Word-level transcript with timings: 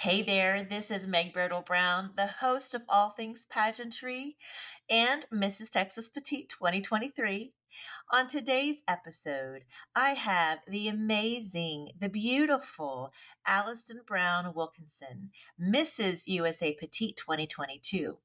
Hey 0.00 0.20
there, 0.20 0.62
this 0.62 0.90
is 0.90 1.06
Meg 1.06 1.32
Bertle 1.32 1.64
Brown, 1.64 2.10
the 2.18 2.26
host 2.26 2.74
of 2.74 2.82
All 2.86 3.10
Things 3.12 3.46
Pageantry 3.48 4.36
and 4.90 5.24
Mrs. 5.32 5.70
Texas 5.70 6.06
Petite 6.06 6.50
2023. 6.50 7.54
On 8.12 8.28
today's 8.28 8.82
episode, 8.86 9.64
I 9.94 10.10
have 10.10 10.58
the 10.68 10.88
amazing, 10.88 11.92
the 11.98 12.10
beautiful 12.10 13.10
Allison 13.46 14.02
Brown 14.06 14.52
Wilkinson, 14.54 15.30
Mrs. 15.58 16.24
USA 16.26 16.74
Petite 16.78 17.16
2022. 17.16 18.18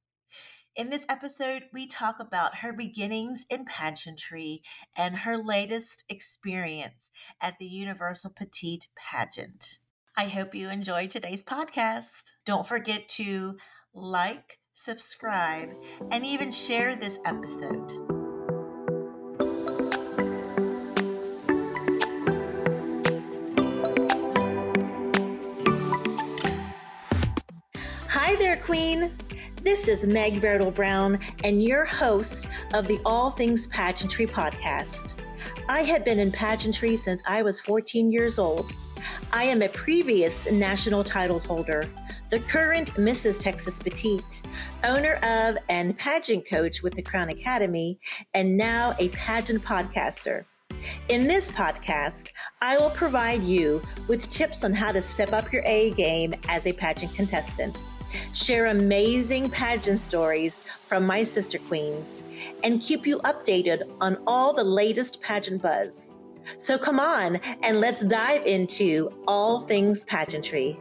In 0.76 0.90
this 0.90 1.06
episode, 1.08 1.64
we 1.72 1.88
talk 1.88 2.18
about 2.20 2.58
her 2.58 2.74
beginnings 2.74 3.46
in 3.50 3.64
pageantry 3.64 4.62
and 4.98 5.20
her 5.20 5.38
latest 5.38 6.04
experience 6.10 7.12
at 7.40 7.60
the 7.60 7.66
Universal 7.66 8.32
Petite 8.32 8.88
pageant. 8.98 9.78
I 10.18 10.28
hope 10.28 10.54
you 10.54 10.70
enjoy 10.70 11.08
today's 11.08 11.42
podcast. 11.42 12.32
Don't 12.46 12.68
forget 12.68 13.08
to 13.10 13.56
like, 13.94 14.60
subscribe, 14.74 15.70
and 16.12 16.26
even 16.26 16.52
share 16.52 16.96
this 16.96 17.18
episode. 17.26 17.92
Hi 28.10 28.36
there, 28.36 28.58
Queen. 28.58 29.14
This 29.64 29.88
is 29.88 30.06
Meg 30.06 30.42
Bertle 30.42 30.72
Brown, 30.72 31.20
and 31.46 31.64
your 31.64 31.86
host 31.86 32.48
of 32.74 32.86
the 32.86 33.00
All 33.06 33.32
Things 33.32 33.68
Pageantry 33.68 34.28
podcast. 34.28 35.24
I 35.70 35.84
have 35.84 36.04
been 36.04 36.20
in 36.20 36.34
pageantry 36.34 36.98
since 36.98 37.24
I 37.26 37.44
was 37.44 37.62
14 37.62 38.12
years 38.12 38.38
old. 38.38 38.74
I 39.32 39.44
am 39.44 39.62
a 39.62 39.70
previous 39.70 40.50
national 40.52 41.04
title 41.04 41.40
holder, 41.40 41.90
the 42.30 42.40
current 42.40 42.94
Mrs. 42.96 43.40
Texas 43.40 43.80
Petite, 43.80 44.42
owner 44.84 45.16
of 45.24 45.58
and 45.70 45.98
pageant 45.98 46.48
coach 46.48 46.82
with 46.82 46.96
the 46.96 47.02
Crown 47.02 47.30
Academy, 47.30 48.00
and 48.34 48.58
now 48.58 48.96
a 49.00 49.10
pageant 49.10 49.64
podcaster. 49.64 50.46
In 51.10 51.28
this 51.28 51.50
podcast, 51.52 52.32
I 52.62 52.78
will 52.78 52.90
provide 52.92 53.44
you 53.44 53.82
with 54.08 54.30
tips 54.30 54.64
on 54.64 54.74
how 54.74 54.92
to 54.92 55.02
step 55.02 55.34
up 55.34 55.52
your 55.52 55.64
A 55.66 55.92
game 55.92 56.34
as 56.48 56.68
a 56.68 56.74
pageant 56.74 57.14
contestant, 57.14 57.84
share 58.34 58.68
amazing 58.68 59.50
pageant 59.50 60.00
stories 60.00 60.64
from 60.86 61.06
my 61.06 61.24
sister 61.24 61.60
queens, 61.60 62.24
and 62.64 62.82
keep 62.82 63.06
you 63.06 63.20
updated 63.20 63.84
on 64.00 64.18
all 64.26 64.54
the 64.54 64.64
latest 64.64 65.22
pageant 65.22 65.62
buzz. 65.62 66.16
So 66.58 66.78
come 66.78 67.00
on 67.00 67.38
and 67.64 67.80
let's 67.80 68.06
dive 68.06 68.46
into 68.46 69.10
all 69.28 69.62
things 69.62 70.04
pageantry. 70.06 70.78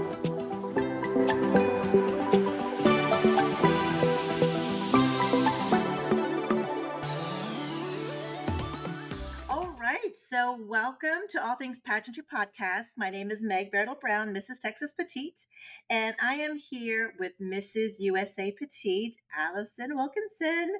All 9.48 9.74
right, 9.80 10.16
so 10.16 10.58
welcome 10.60 11.22
to 11.30 11.44
All 11.44 11.56
Things 11.56 11.80
Pageantry 11.80 12.22
Podcast. 12.32 12.86
My 12.96 13.10
name 13.10 13.30
is 13.30 13.40
Meg 13.42 13.70
Bertle 13.72 13.98
Brown, 14.00 14.34
Mrs. 14.34 14.60
Texas 14.62 14.92
Petite, 14.92 15.46
and 15.88 16.14
I 16.22 16.34
am 16.34 16.56
here 16.56 17.14
with 17.18 17.32
Mrs. 17.40 17.94
USA 17.98 18.52
Petite, 18.52 19.16
Allison 19.36 19.96
Wilkinson. 19.96 20.74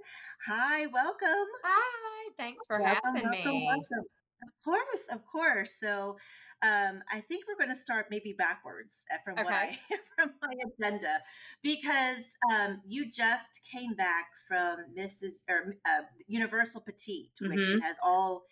Hi, 0.46 0.86
welcome. 0.86 1.46
Hi, 1.64 2.30
thanks 2.38 2.66
for 2.66 2.80
welcome, 2.80 3.00
having 3.04 3.22
welcome, 3.24 3.50
me. 3.52 3.66
Welcome. 3.66 4.06
Of 4.42 4.64
course, 4.64 5.06
of 5.10 5.20
course. 5.26 5.72
So 5.78 6.16
um, 6.62 7.02
I 7.10 7.20
think 7.20 7.44
we're 7.48 7.56
going 7.56 7.74
to 7.74 7.80
start 7.80 8.06
maybe 8.10 8.34
backwards 8.36 9.04
uh, 9.12 9.16
from 9.24 9.34
okay. 9.34 9.44
what 9.44 9.52
I 9.54 9.78
from 10.16 10.30
my 10.42 10.84
agenda, 10.84 11.18
because 11.62 12.24
um, 12.52 12.80
you 12.86 13.10
just 13.10 13.60
came 13.72 13.94
back 13.94 14.26
from 14.46 14.78
Mrs. 14.98 15.40
or 15.48 15.76
uh, 15.86 16.02
Universal 16.26 16.82
Petite, 16.82 17.30
which 17.40 17.50
mm-hmm. 17.50 17.78
has 17.78 17.96
all 18.04 18.42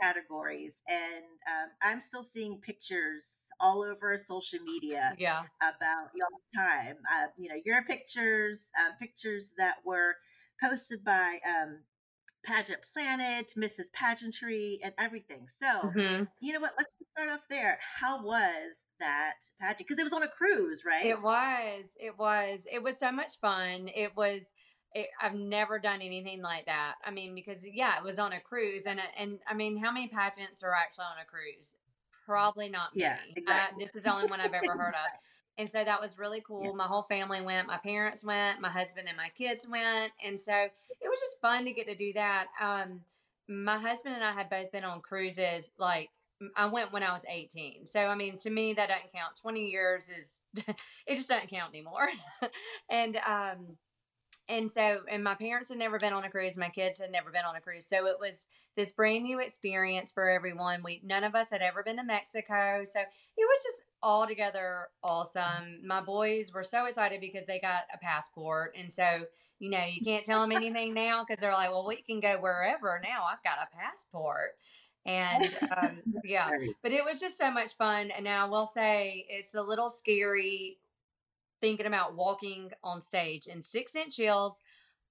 categories, 0.00 0.82
and 0.88 1.24
um, 1.48 1.70
I'm 1.82 2.00
still 2.00 2.22
seeing 2.22 2.60
pictures 2.60 3.46
all 3.58 3.82
over 3.82 4.16
social 4.18 4.60
media. 4.60 5.14
Yeah. 5.18 5.42
about 5.60 6.10
your 6.14 6.28
time. 6.54 6.96
Uh, 7.12 7.26
you 7.36 7.48
know, 7.48 7.56
your 7.64 7.82
pictures, 7.82 8.68
um, 8.78 8.92
pictures 9.00 9.52
that 9.58 9.76
were 9.84 10.16
posted 10.62 11.02
by 11.02 11.38
um, 11.46 11.80
Pageant 12.46 12.80
Planet, 12.92 13.52
Mrs. 13.56 13.92
Pageantry, 13.92 14.78
and 14.82 14.94
everything. 14.98 15.48
So, 15.58 15.66
mm-hmm. 15.66 16.24
you 16.40 16.52
know 16.52 16.60
what? 16.60 16.74
Let's 16.78 16.90
start 17.12 17.28
off 17.28 17.40
there. 17.50 17.78
How 17.98 18.22
was 18.22 18.84
that 19.00 19.50
pageant? 19.60 19.78
Because 19.78 19.98
it 19.98 20.04
was 20.04 20.12
on 20.12 20.22
a 20.22 20.28
cruise, 20.28 20.82
right? 20.86 21.04
It 21.04 21.20
was. 21.20 21.96
It 21.98 22.16
was. 22.16 22.64
It 22.72 22.82
was 22.82 22.98
so 22.98 23.10
much 23.10 23.40
fun. 23.40 23.88
It 23.94 24.12
was. 24.16 24.52
It, 24.94 25.08
I've 25.20 25.34
never 25.34 25.78
done 25.78 26.00
anything 26.00 26.40
like 26.40 26.66
that. 26.66 26.94
I 27.04 27.10
mean, 27.10 27.34
because 27.34 27.66
yeah, 27.66 27.98
it 27.98 28.04
was 28.04 28.18
on 28.18 28.32
a 28.32 28.40
cruise, 28.40 28.86
and 28.86 29.00
and 29.18 29.40
I 29.48 29.54
mean, 29.54 29.76
how 29.76 29.90
many 29.90 30.06
pageants 30.06 30.62
are 30.62 30.72
actually 30.72 31.06
on 31.06 31.22
a 31.22 31.26
cruise? 31.26 31.74
Probably 32.24 32.68
not 32.68 32.94
many. 32.94 33.08
Yeah, 33.08 33.18
exactly. 33.34 33.82
Uh, 33.82 33.86
this 33.86 33.96
is 33.96 34.04
the 34.04 34.12
only 34.12 34.26
one 34.26 34.40
I've 34.40 34.54
ever 34.54 34.72
heard 34.72 34.94
of. 34.94 35.10
And 35.58 35.68
so 35.68 35.82
that 35.82 36.00
was 36.00 36.18
really 36.18 36.42
cool. 36.46 36.64
Yeah. 36.64 36.72
My 36.72 36.86
whole 36.86 37.04
family 37.04 37.40
went, 37.40 37.66
my 37.66 37.78
parents 37.78 38.22
went, 38.22 38.60
my 38.60 38.68
husband 38.68 39.08
and 39.08 39.16
my 39.16 39.30
kids 39.36 39.66
went. 39.66 40.12
And 40.24 40.38
so 40.38 40.52
it 40.52 41.08
was 41.08 41.20
just 41.20 41.40
fun 41.40 41.64
to 41.64 41.72
get 41.72 41.86
to 41.86 41.94
do 41.94 42.12
that. 42.12 42.46
Um, 42.60 43.00
my 43.48 43.78
husband 43.78 44.14
and 44.14 44.24
I 44.24 44.32
had 44.32 44.50
both 44.50 44.70
been 44.70 44.84
on 44.84 45.00
cruises. 45.00 45.70
Like 45.78 46.10
I 46.54 46.66
went 46.66 46.92
when 46.92 47.02
I 47.02 47.12
was 47.12 47.24
18. 47.26 47.86
So, 47.86 48.00
I 48.00 48.14
mean, 48.14 48.36
to 48.38 48.50
me, 48.50 48.74
that 48.74 48.88
doesn't 48.88 49.12
count. 49.12 49.36
20 49.40 49.64
years 49.64 50.10
is, 50.10 50.40
it 51.06 51.16
just 51.16 51.28
doesn't 51.28 51.48
count 51.48 51.72
anymore. 51.74 52.08
and, 52.90 53.16
um, 53.16 53.76
and 54.48 54.70
so, 54.70 55.00
and 55.10 55.24
my 55.24 55.34
parents 55.34 55.70
had 55.70 55.78
never 55.78 55.98
been 55.98 56.12
on 56.12 56.24
a 56.24 56.30
cruise. 56.30 56.56
My 56.56 56.68
kids 56.68 57.00
had 57.00 57.10
never 57.10 57.30
been 57.30 57.44
on 57.44 57.56
a 57.56 57.60
cruise. 57.60 57.86
So 57.86 58.06
it 58.06 58.18
was 58.20 58.46
this 58.76 58.92
brand 58.92 59.24
new 59.24 59.40
experience 59.40 60.12
for 60.12 60.28
everyone. 60.28 60.82
We, 60.84 61.00
none 61.02 61.24
of 61.24 61.34
us 61.34 61.50
had 61.50 61.62
ever 61.62 61.82
been 61.82 61.96
to 61.96 62.04
Mexico. 62.04 62.84
So 62.84 63.00
it 63.00 63.06
was 63.38 63.62
just 63.64 63.82
altogether 64.02 64.88
awesome. 65.02 65.80
My 65.84 66.00
boys 66.00 66.52
were 66.52 66.64
so 66.64 66.86
excited 66.86 67.20
because 67.20 67.46
they 67.46 67.60
got 67.60 67.84
a 67.92 67.98
passport. 67.98 68.74
And 68.78 68.92
so, 68.92 69.24
you 69.58 69.70
know, 69.70 69.84
you 69.84 70.00
can't 70.04 70.24
tell 70.24 70.40
them 70.40 70.52
anything 70.52 70.94
now 70.94 71.24
because 71.24 71.40
they're 71.40 71.52
like, 71.52 71.70
well, 71.70 71.86
we 71.86 72.02
can 72.02 72.20
go 72.20 72.38
wherever 72.40 73.00
now. 73.02 73.24
I've 73.30 73.42
got 73.42 73.58
a 73.62 73.76
passport. 73.76 74.56
And 75.04 75.56
um, 75.76 75.98
yeah, 76.24 76.50
but 76.82 76.92
it 76.92 77.04
was 77.04 77.20
just 77.20 77.38
so 77.38 77.50
much 77.50 77.76
fun. 77.76 78.10
And 78.10 78.24
now 78.24 78.46
I 78.46 78.48
will 78.48 78.66
say 78.66 79.26
it's 79.28 79.54
a 79.54 79.62
little 79.62 79.90
scary 79.90 80.78
thinking 81.60 81.86
about 81.86 82.14
walking 82.14 82.70
on 82.84 83.00
stage 83.00 83.46
in 83.46 83.62
six 83.62 83.96
inch 83.96 84.16
heels 84.16 84.60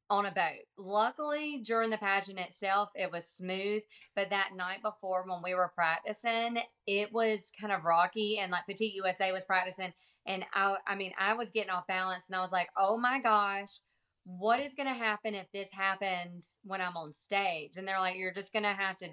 on 0.10 0.26
a 0.26 0.32
boat. 0.32 0.66
Luckily, 0.78 1.62
during 1.64 1.90
the 1.90 1.98
pageant 1.98 2.40
itself, 2.40 2.90
it 2.96 3.12
was 3.12 3.28
smooth. 3.28 3.82
But 4.16 4.30
that 4.30 4.56
night 4.56 4.82
before, 4.82 5.24
when 5.28 5.42
we 5.44 5.56
were 5.56 5.72
practicing, 5.74 6.60
it 6.86 7.12
was 7.12 7.52
kind 7.60 7.74
of 7.74 7.84
rocky, 7.84 8.40
and 8.40 8.52
like 8.52 8.68
Petite 8.68 8.94
USA 8.94 9.32
was 9.32 9.46
practicing, 9.46 9.94
and 10.26 10.46
I, 10.54 10.78
I 10.88 10.96
mean, 10.96 11.14
I 11.20 11.34
was 11.34 11.52
getting 11.52 11.72
off 11.72 11.88
balance, 11.88 12.28
and 12.28 12.36
I 12.36 12.42
was 12.42 12.52
like, 12.52 12.70
"Oh 12.78 12.98
my 12.98 13.20
gosh, 13.20 13.80
what 14.26 14.60
is 14.60 14.74
going 14.74 14.88
to 14.88 14.94
happen 14.94 15.36
if 15.36 15.52
this 15.52 15.72
happens 15.72 16.56
when 16.64 16.82
I'm 16.82 16.98
on 16.98 17.14
stage?" 17.14 17.78
And 17.78 17.88
they're 17.88 18.00
like, 18.00 18.16
"You're 18.18 18.34
just 18.34 18.54
going 18.54 18.64
to 18.64 18.74
have 18.74 18.98
to 19.00 19.10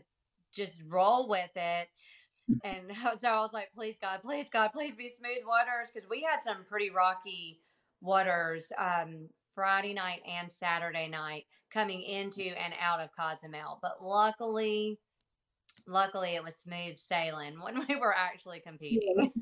just 0.52 0.82
roll 0.86 1.28
with 1.28 1.50
it." 1.56 1.88
and 2.64 2.92
so 3.20 3.28
I 3.28 3.40
was 3.40 3.52
like, 3.52 3.70
"Please 3.74 3.96
God, 4.00 4.20
please 4.22 4.50
God, 4.50 4.70
please 4.72 4.94
be 4.94 5.08
smooth 5.08 5.46
waters," 5.46 5.90
because 5.92 6.08
we 6.08 6.22
had 6.22 6.42
some 6.42 6.64
pretty 6.68 6.90
rocky 6.90 7.60
waters 8.02 8.72
um, 8.76 9.28
Friday 9.54 9.94
night 9.94 10.20
and 10.28 10.50
Saturday 10.50 11.08
night 11.08 11.44
coming 11.72 12.02
into 12.02 12.42
and 12.42 12.74
out 12.80 13.00
of 13.00 13.10
Cozumel. 13.18 13.78
But 13.80 14.02
luckily, 14.02 14.98
luckily 15.86 16.34
it 16.34 16.44
was 16.44 16.56
smooth 16.56 16.96
sailing 16.96 17.60
when 17.62 17.86
we 17.88 17.96
were 17.96 18.14
actually 18.14 18.60
competing. 18.60 19.32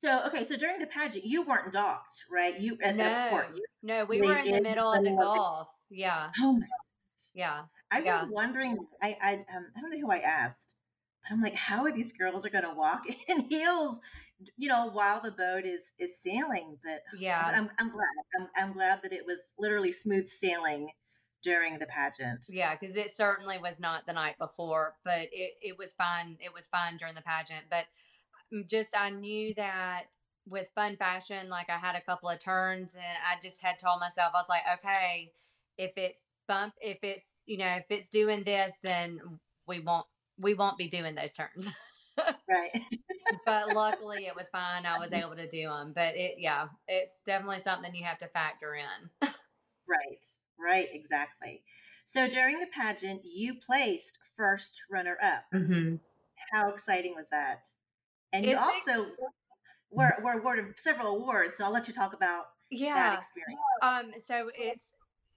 So 0.00 0.26
okay, 0.28 0.44
so 0.44 0.56
during 0.56 0.78
the 0.78 0.86
pageant, 0.86 1.26
you 1.26 1.42
weren't 1.42 1.72
docked, 1.72 2.24
right? 2.30 2.58
You 2.58 2.78
at 2.82 2.96
no, 2.96 3.04
the 3.04 3.30
port. 3.30 3.60
no, 3.82 4.04
we 4.06 4.22
were 4.22 4.38
in 4.38 4.52
the 4.52 4.62
middle 4.62 4.90
of 4.90 5.04
the 5.04 5.10
Gulf. 5.10 5.68
Yeah. 5.90 6.30
Oh 6.40 6.54
my 6.54 6.60
gosh. 6.60 7.28
Yeah. 7.34 7.60
I 7.90 8.00
yeah. 8.00 8.22
was 8.22 8.30
wondering. 8.32 8.78
I 9.02 9.16
I 9.20 9.34
um, 9.54 9.66
I 9.76 9.80
don't 9.80 9.90
know 9.90 10.00
who 10.00 10.10
I 10.10 10.20
asked, 10.20 10.76
but 11.22 11.34
I'm 11.34 11.42
like, 11.42 11.54
how 11.54 11.84
are 11.84 11.92
these 11.92 12.14
girls 12.14 12.46
are 12.46 12.50
going 12.50 12.64
to 12.64 12.72
walk 12.72 13.02
in 13.28 13.40
heels 13.40 14.00
you 14.56 14.68
know, 14.68 14.90
while 14.92 15.20
the 15.20 15.32
boat 15.32 15.64
is 15.64 15.92
is 15.98 16.18
sailing. 16.18 16.78
But 16.84 17.02
yeah, 17.18 17.44
but 17.44 17.54
I'm 17.54 17.70
I'm 17.78 17.90
glad. 17.90 18.06
I'm 18.38 18.48
I'm 18.56 18.72
glad 18.72 19.00
that 19.02 19.12
it 19.12 19.26
was 19.26 19.52
literally 19.58 19.92
smooth 19.92 20.28
sailing 20.28 20.90
during 21.42 21.78
the 21.78 21.86
pageant. 21.86 22.46
Yeah, 22.48 22.74
because 22.74 22.96
it 22.96 23.10
certainly 23.10 23.58
was 23.58 23.80
not 23.80 24.06
the 24.06 24.12
night 24.12 24.38
before, 24.38 24.94
but 25.04 25.28
it 25.32 25.52
it 25.60 25.78
was 25.78 25.92
fine. 25.92 26.36
It 26.40 26.52
was 26.54 26.66
fine 26.66 26.96
during 26.96 27.14
the 27.14 27.22
pageant, 27.22 27.66
but 27.70 27.86
mm, 28.52 28.68
just 28.68 28.96
I 28.96 29.10
knew 29.10 29.54
that 29.54 30.04
with 30.48 30.68
fun 30.74 30.96
fashion, 30.96 31.48
like 31.48 31.70
I 31.70 31.78
had 31.78 31.96
a 31.96 32.00
couple 32.00 32.28
of 32.28 32.38
turns, 32.40 32.94
and 32.94 33.04
I 33.04 33.40
just 33.42 33.62
had 33.62 33.78
told 33.78 34.00
myself 34.00 34.32
I 34.34 34.40
was 34.40 34.48
like, 34.48 34.62
okay, 34.78 35.32
if 35.78 35.92
it's 35.96 36.26
bump, 36.48 36.74
if 36.80 36.98
it's 37.02 37.36
you 37.46 37.58
know, 37.58 37.76
if 37.76 37.84
it's 37.90 38.08
doing 38.08 38.42
this, 38.44 38.78
then 38.82 39.20
we 39.66 39.80
won't 39.80 40.06
we 40.38 40.54
won't 40.54 40.78
be 40.78 40.88
doing 40.88 41.14
those 41.14 41.34
turns. 41.34 41.70
right. 42.48 42.82
but 43.46 43.74
luckily 43.74 44.26
it 44.26 44.36
was 44.36 44.48
fine. 44.52 44.86
I 44.86 44.98
was 44.98 45.12
able 45.12 45.36
to 45.36 45.48
do 45.48 45.68
them. 45.68 45.92
But 45.94 46.16
it, 46.16 46.36
yeah, 46.38 46.68
it's 46.88 47.22
definitely 47.22 47.60
something 47.60 47.94
you 47.94 48.04
have 48.04 48.18
to 48.18 48.28
factor 48.28 48.74
in. 48.74 49.28
right. 49.88 50.26
Right. 50.58 50.88
Exactly. 50.92 51.62
So 52.04 52.28
during 52.28 52.58
the 52.58 52.66
pageant, 52.66 53.22
you 53.24 53.54
placed 53.54 54.18
first 54.36 54.82
runner 54.90 55.16
up. 55.22 55.44
Mm-hmm. 55.54 55.96
How 56.52 56.70
exciting 56.70 57.14
was 57.14 57.28
that? 57.30 57.68
And 58.32 58.44
you 58.44 58.56
also 58.56 59.06
were, 59.90 60.14
were 60.22 60.38
awarded 60.38 60.78
several 60.78 61.16
awards. 61.16 61.56
So 61.56 61.64
I'll 61.64 61.72
let 61.72 61.88
you 61.88 61.94
talk 61.94 62.12
about 62.12 62.46
yeah. 62.70 62.94
that 62.94 63.18
experience. 63.18 63.60
Um, 63.82 64.12
so 64.18 64.50
it's 64.54 64.92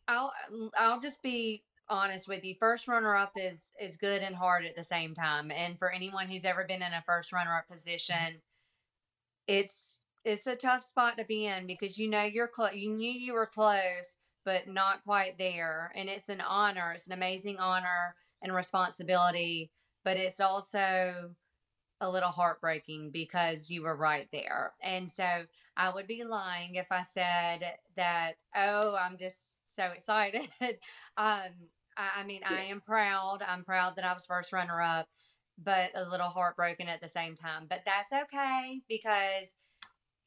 I'll 0.08 0.34
I'll 0.78 1.00
just 1.00 1.22
be 1.24 1.64
honest 1.94 2.28
with 2.28 2.44
you. 2.44 2.56
First 2.60 2.88
runner 2.88 3.16
up 3.16 3.34
is 3.36 3.72
is 3.80 3.98
good 3.98 4.22
and 4.22 4.36
hard 4.36 4.66
at 4.66 4.76
the 4.76 4.84
same 4.84 5.14
time. 5.14 5.52
And 5.52 5.78
for 5.78 5.92
anyone 5.92 6.28
who's 6.28 6.46
ever 6.46 6.66
been 6.66 6.82
in 6.82 6.94
a 6.94 7.04
first 7.06 7.32
runner 7.32 7.56
up 7.56 7.70
position, 7.70 8.42
it's 9.48 9.98
it's 10.26 10.48
a 10.48 10.56
tough 10.56 10.84
spot 10.84 11.18
to 11.18 11.26
be 11.26 11.46
in 11.46 11.68
because 11.68 11.98
you 11.98 12.10
know 12.10 12.24
you're 12.24 12.48
close. 12.48 12.74
You 12.74 12.90
knew 12.90 13.12
you 13.12 13.34
were 13.34 13.46
close, 13.46 14.18
but 14.46 14.68
not 14.68 15.04
quite 15.04 15.38
there. 15.38 15.92
And 15.96 16.10
it's 16.10 16.30
an 16.30 16.42
honor. 16.42 16.94
It's 16.94 17.08
an 17.08 17.14
amazing 17.14 17.58
honor 17.58 18.16
and 18.42 18.54
responsibility, 18.54 19.72
but 20.04 20.18
it's 20.18 20.40
also 20.40 21.36
a 22.02 22.10
little 22.10 22.32
heartbreaking 22.32 23.12
because 23.12 23.70
you 23.70 23.84
were 23.84 23.96
right 23.96 24.28
there. 24.32 24.74
And 24.82 25.10
so 25.10 25.26
I 25.78 25.90
would 25.90 26.08
be 26.08 26.24
lying 26.24 26.76
if 26.76 26.88
I 26.92 27.02
said 27.02 27.62
that, 27.96 28.34
oh, 28.56 28.96
I'm 28.96 29.18
just 29.18 29.58
so 29.66 29.86
excited. 29.86 30.50
um, 31.18 31.50
I, 31.98 32.22
I 32.22 32.26
mean, 32.26 32.42
yeah. 32.42 32.58
I 32.58 32.64
am 32.64 32.82
proud. 32.82 33.40
I'm 33.48 33.64
proud 33.64 33.96
that 33.96 34.06
I 34.06 34.14
was 34.14 34.26
first 34.26 34.54
runner 34.54 34.82
up, 34.82 35.08
but 35.62 35.92
a 35.96 36.10
little 36.10 36.30
heartbroken 36.30 36.88
at 36.88 37.02
the 37.02 37.08
same 37.08 37.36
time. 37.36 37.66
But 37.70 37.82
that's 37.86 38.12
okay 38.12 38.82
because, 38.88 39.56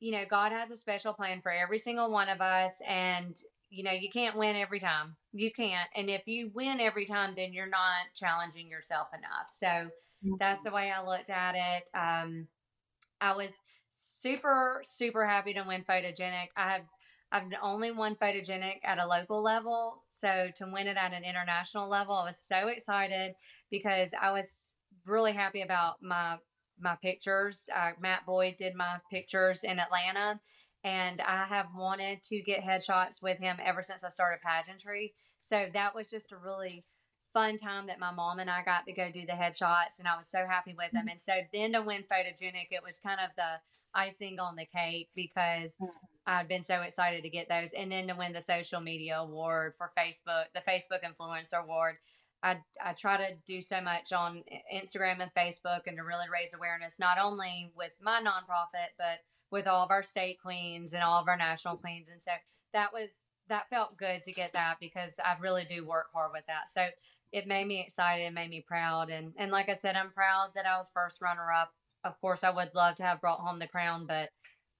you 0.00 0.12
know, 0.12 0.24
God 0.28 0.52
has 0.52 0.70
a 0.70 0.76
special 0.76 1.12
plan 1.12 1.40
for 1.40 1.52
every 1.52 1.78
single 1.78 2.10
one 2.10 2.28
of 2.28 2.40
us. 2.40 2.80
And, 2.86 3.36
you 3.70 3.82
know, 3.82 3.92
you 3.92 4.10
can't 4.10 4.36
win 4.36 4.56
every 4.56 4.80
time. 4.80 5.16
You 5.32 5.50
can't. 5.52 5.88
And 5.94 6.08
if 6.08 6.22
you 6.26 6.50
win 6.54 6.80
every 6.80 7.04
time, 7.04 7.34
then 7.36 7.52
you're 7.52 7.66
not 7.68 8.14
challenging 8.14 8.68
yourself 8.68 9.08
enough. 9.12 9.48
So 9.48 9.66
mm-hmm. 9.66 10.34
that's 10.38 10.62
the 10.62 10.70
way 10.70 10.90
I 10.90 11.04
looked 11.04 11.30
at 11.30 11.54
it. 11.54 11.90
Um, 11.94 12.46
I 13.20 13.34
was 13.34 13.52
super, 13.90 14.80
super 14.84 15.26
happy 15.26 15.54
to 15.54 15.62
win 15.62 15.82
photogenic. 15.82 16.48
I 16.56 16.70
have 16.70 16.82
I've 17.32 17.44
only 17.62 17.90
won 17.90 18.14
photogenic 18.14 18.80
at 18.84 18.98
a 18.98 19.06
local 19.06 19.42
level. 19.42 20.04
So 20.10 20.48
to 20.56 20.66
win 20.66 20.86
it 20.86 20.96
at 20.96 21.12
an 21.12 21.24
international 21.24 21.88
level, 21.88 22.14
I 22.14 22.24
was 22.24 22.38
so 22.38 22.68
excited 22.68 23.34
because 23.70 24.12
I 24.20 24.30
was 24.30 24.72
really 25.04 25.32
happy 25.32 25.62
about 25.62 26.02
my 26.02 26.38
my 26.78 26.96
pictures. 27.02 27.68
Uh, 27.74 27.92
Matt 28.00 28.26
Boyd 28.26 28.56
did 28.58 28.74
my 28.74 28.98
pictures 29.10 29.64
in 29.64 29.78
Atlanta, 29.78 30.40
and 30.84 31.20
I 31.20 31.44
have 31.44 31.68
wanted 31.74 32.22
to 32.24 32.42
get 32.42 32.62
headshots 32.62 33.22
with 33.22 33.38
him 33.38 33.56
ever 33.64 33.82
since 33.82 34.04
I 34.04 34.10
started 34.10 34.42
pageantry. 34.42 35.14
So 35.40 35.66
that 35.72 35.94
was 35.94 36.10
just 36.10 36.32
a 36.32 36.36
really 36.36 36.84
fun 37.32 37.56
time 37.56 37.86
that 37.86 37.98
my 37.98 38.10
mom 38.10 38.38
and 38.38 38.50
I 38.50 38.62
got 38.62 38.86
to 38.86 38.92
go 38.92 39.10
do 39.10 39.26
the 39.26 39.32
headshots, 39.32 39.98
and 39.98 40.06
I 40.06 40.16
was 40.16 40.28
so 40.28 40.46
happy 40.48 40.74
with 40.76 40.92
them. 40.92 41.02
Mm-hmm. 41.02 41.08
And 41.08 41.20
so 41.20 41.32
then 41.52 41.72
to 41.72 41.82
win 41.82 42.02
photogenic, 42.02 42.68
it 42.70 42.82
was 42.84 42.98
kind 42.98 43.20
of 43.20 43.30
the 43.36 43.60
icing 43.94 44.38
on 44.38 44.56
the 44.56 44.66
cake 44.66 45.08
because 45.14 45.76
I'd 46.26 46.48
been 46.48 46.64
so 46.64 46.80
excited 46.80 47.22
to 47.22 47.30
get 47.30 47.48
those, 47.48 47.72
and 47.72 47.92
then 47.92 48.08
to 48.08 48.14
win 48.14 48.32
the 48.32 48.40
social 48.40 48.80
media 48.80 49.18
award 49.18 49.74
for 49.74 49.92
Facebook, 49.96 50.46
the 50.54 50.62
Facebook 50.68 51.00
Influencer 51.04 51.62
Award. 51.62 51.96
I, 52.42 52.58
I 52.84 52.92
try 52.92 53.16
to 53.16 53.34
do 53.46 53.62
so 53.62 53.80
much 53.80 54.12
on 54.12 54.42
eh, 54.50 54.58
Instagram 54.74 55.20
and 55.20 55.32
Facebook 55.34 55.82
and 55.86 55.96
to 55.96 56.02
really 56.02 56.26
raise 56.32 56.52
awareness, 56.52 56.98
not 56.98 57.18
only 57.18 57.70
with 57.76 57.92
my 58.00 58.20
nonprofit, 58.20 58.90
but 58.98 59.20
with 59.50 59.66
all 59.66 59.84
of 59.84 59.90
our 59.90 60.02
state 60.02 60.38
queens 60.42 60.92
and 60.92 61.02
all 61.02 61.20
of 61.20 61.28
our 61.28 61.36
national 61.36 61.76
queens. 61.76 62.08
And 62.10 62.20
so 62.20 62.32
that 62.72 62.92
was, 62.92 63.24
that 63.48 63.70
felt 63.70 63.96
good 63.96 64.22
to 64.24 64.32
get 64.32 64.52
that 64.52 64.76
because 64.80 65.18
I 65.24 65.36
really 65.40 65.64
do 65.64 65.86
work 65.86 66.06
hard 66.12 66.32
with 66.34 66.44
that. 66.46 66.68
So 66.68 66.88
it 67.32 67.46
made 67.46 67.66
me 67.66 67.80
excited 67.80 68.24
and 68.24 68.34
made 68.34 68.50
me 68.50 68.64
proud. 68.66 69.10
And, 69.10 69.32
and 69.36 69.50
like 69.50 69.68
I 69.68 69.74
said, 69.74 69.96
I'm 69.96 70.10
proud 70.10 70.50
that 70.54 70.66
I 70.66 70.76
was 70.76 70.90
first 70.92 71.22
runner 71.22 71.50
up. 71.52 71.72
Of 72.04 72.20
course, 72.20 72.44
I 72.44 72.50
would 72.50 72.74
love 72.74 72.96
to 72.96 73.02
have 73.02 73.20
brought 73.20 73.40
home 73.40 73.58
the 73.58 73.66
crown, 73.66 74.06
but 74.06 74.30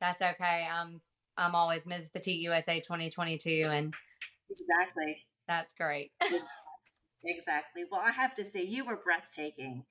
that's 0.00 0.20
okay. 0.20 0.69
I'm 0.70 1.00
I'm 1.38 1.54
always 1.54 1.86
Ms. 1.86 2.10
Petite 2.10 2.40
USA 2.40 2.80
2022, 2.80 3.64
and 3.66 3.94
exactly 4.50 5.26
that's 5.46 5.72
great. 5.74 6.12
exactly. 7.24 7.84
Well, 7.90 8.00
I 8.02 8.10
have 8.12 8.34
to 8.36 8.44
say, 8.44 8.62
you 8.62 8.84
were 8.84 8.96
breathtaking 8.96 9.84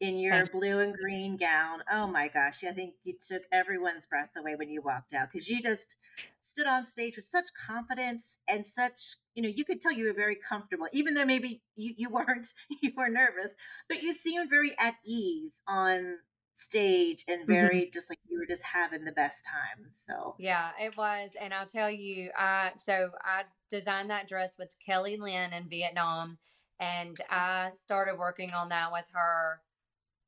in 0.00 0.16
your 0.16 0.46
blue 0.46 0.78
and 0.78 0.94
green 0.94 1.36
gown. 1.36 1.80
Oh 1.90 2.06
my 2.06 2.28
gosh, 2.28 2.62
I 2.62 2.70
think 2.70 2.94
you 3.02 3.14
took 3.20 3.42
everyone's 3.52 4.06
breath 4.06 4.30
away 4.36 4.54
when 4.54 4.70
you 4.70 4.80
walked 4.80 5.12
out 5.12 5.28
because 5.32 5.48
you 5.48 5.60
just 5.60 5.96
stood 6.40 6.66
on 6.66 6.86
stage 6.86 7.16
with 7.16 7.24
such 7.24 7.46
confidence 7.66 8.38
and 8.48 8.64
such, 8.64 9.16
you 9.34 9.42
know, 9.42 9.48
you 9.48 9.64
could 9.64 9.80
tell 9.80 9.92
you 9.92 10.04
were 10.04 10.12
very 10.12 10.36
comfortable, 10.36 10.86
even 10.92 11.14
though 11.14 11.24
maybe 11.24 11.62
you, 11.74 11.94
you 11.96 12.10
weren't, 12.10 12.46
you 12.80 12.92
were 12.96 13.08
nervous, 13.08 13.54
but 13.88 14.02
you 14.02 14.14
seemed 14.14 14.48
very 14.50 14.72
at 14.78 14.94
ease 15.04 15.62
on 15.66 16.18
stage 16.58 17.24
and 17.28 17.42
mm-hmm. 17.42 17.52
very 17.52 17.80
mm-hmm. 17.82 17.92
just 17.92 18.10
like 18.10 18.18
you 18.28 18.36
were 18.36 18.46
just 18.46 18.64
having 18.64 19.04
the 19.04 19.12
best 19.12 19.44
time. 19.44 19.86
So 19.92 20.34
yeah, 20.38 20.70
it 20.80 20.96
was. 20.96 21.30
And 21.40 21.54
I'll 21.54 21.66
tell 21.66 21.90
you, 21.90 22.30
I 22.36 22.72
so 22.76 23.10
I 23.24 23.44
designed 23.70 24.10
that 24.10 24.28
dress 24.28 24.56
with 24.58 24.74
Kelly 24.84 25.16
Lynn 25.16 25.52
in 25.52 25.68
Vietnam, 25.68 26.38
and 26.80 27.16
I 27.30 27.70
started 27.74 28.18
working 28.18 28.50
on 28.50 28.70
that 28.70 28.92
with 28.92 29.06
her 29.12 29.60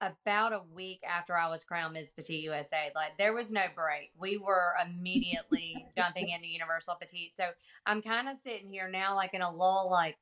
about 0.00 0.52
a 0.52 0.62
week 0.72 1.02
after 1.06 1.36
I 1.36 1.48
was 1.48 1.64
crowned 1.64 1.94
Miss 1.94 2.12
Petite 2.12 2.44
USA. 2.44 2.90
Like 2.94 3.18
there 3.18 3.34
was 3.34 3.50
no 3.52 3.64
break. 3.74 4.12
We 4.18 4.38
were 4.38 4.74
immediately 4.84 5.84
jumping 5.96 6.30
into 6.30 6.48
Universal 6.48 6.96
Petite. 7.00 7.36
So 7.36 7.44
I'm 7.84 8.00
kind 8.00 8.28
of 8.28 8.36
sitting 8.36 8.70
here 8.70 8.88
now 8.88 9.14
like 9.14 9.34
in 9.34 9.42
a 9.42 9.50
lull, 9.50 9.90
like 9.90 10.16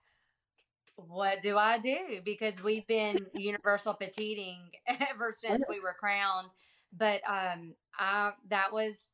what 1.06 1.40
do 1.42 1.56
I 1.56 1.78
do? 1.78 2.20
Because 2.24 2.62
we've 2.62 2.86
been 2.86 3.26
universal 3.34 3.94
petiting 3.94 4.58
ever 4.86 5.34
since 5.36 5.64
we 5.68 5.80
were 5.80 5.94
crowned. 5.98 6.48
But 6.96 7.20
um, 7.28 7.74
I 7.98 8.32
that 8.48 8.72
was 8.72 9.12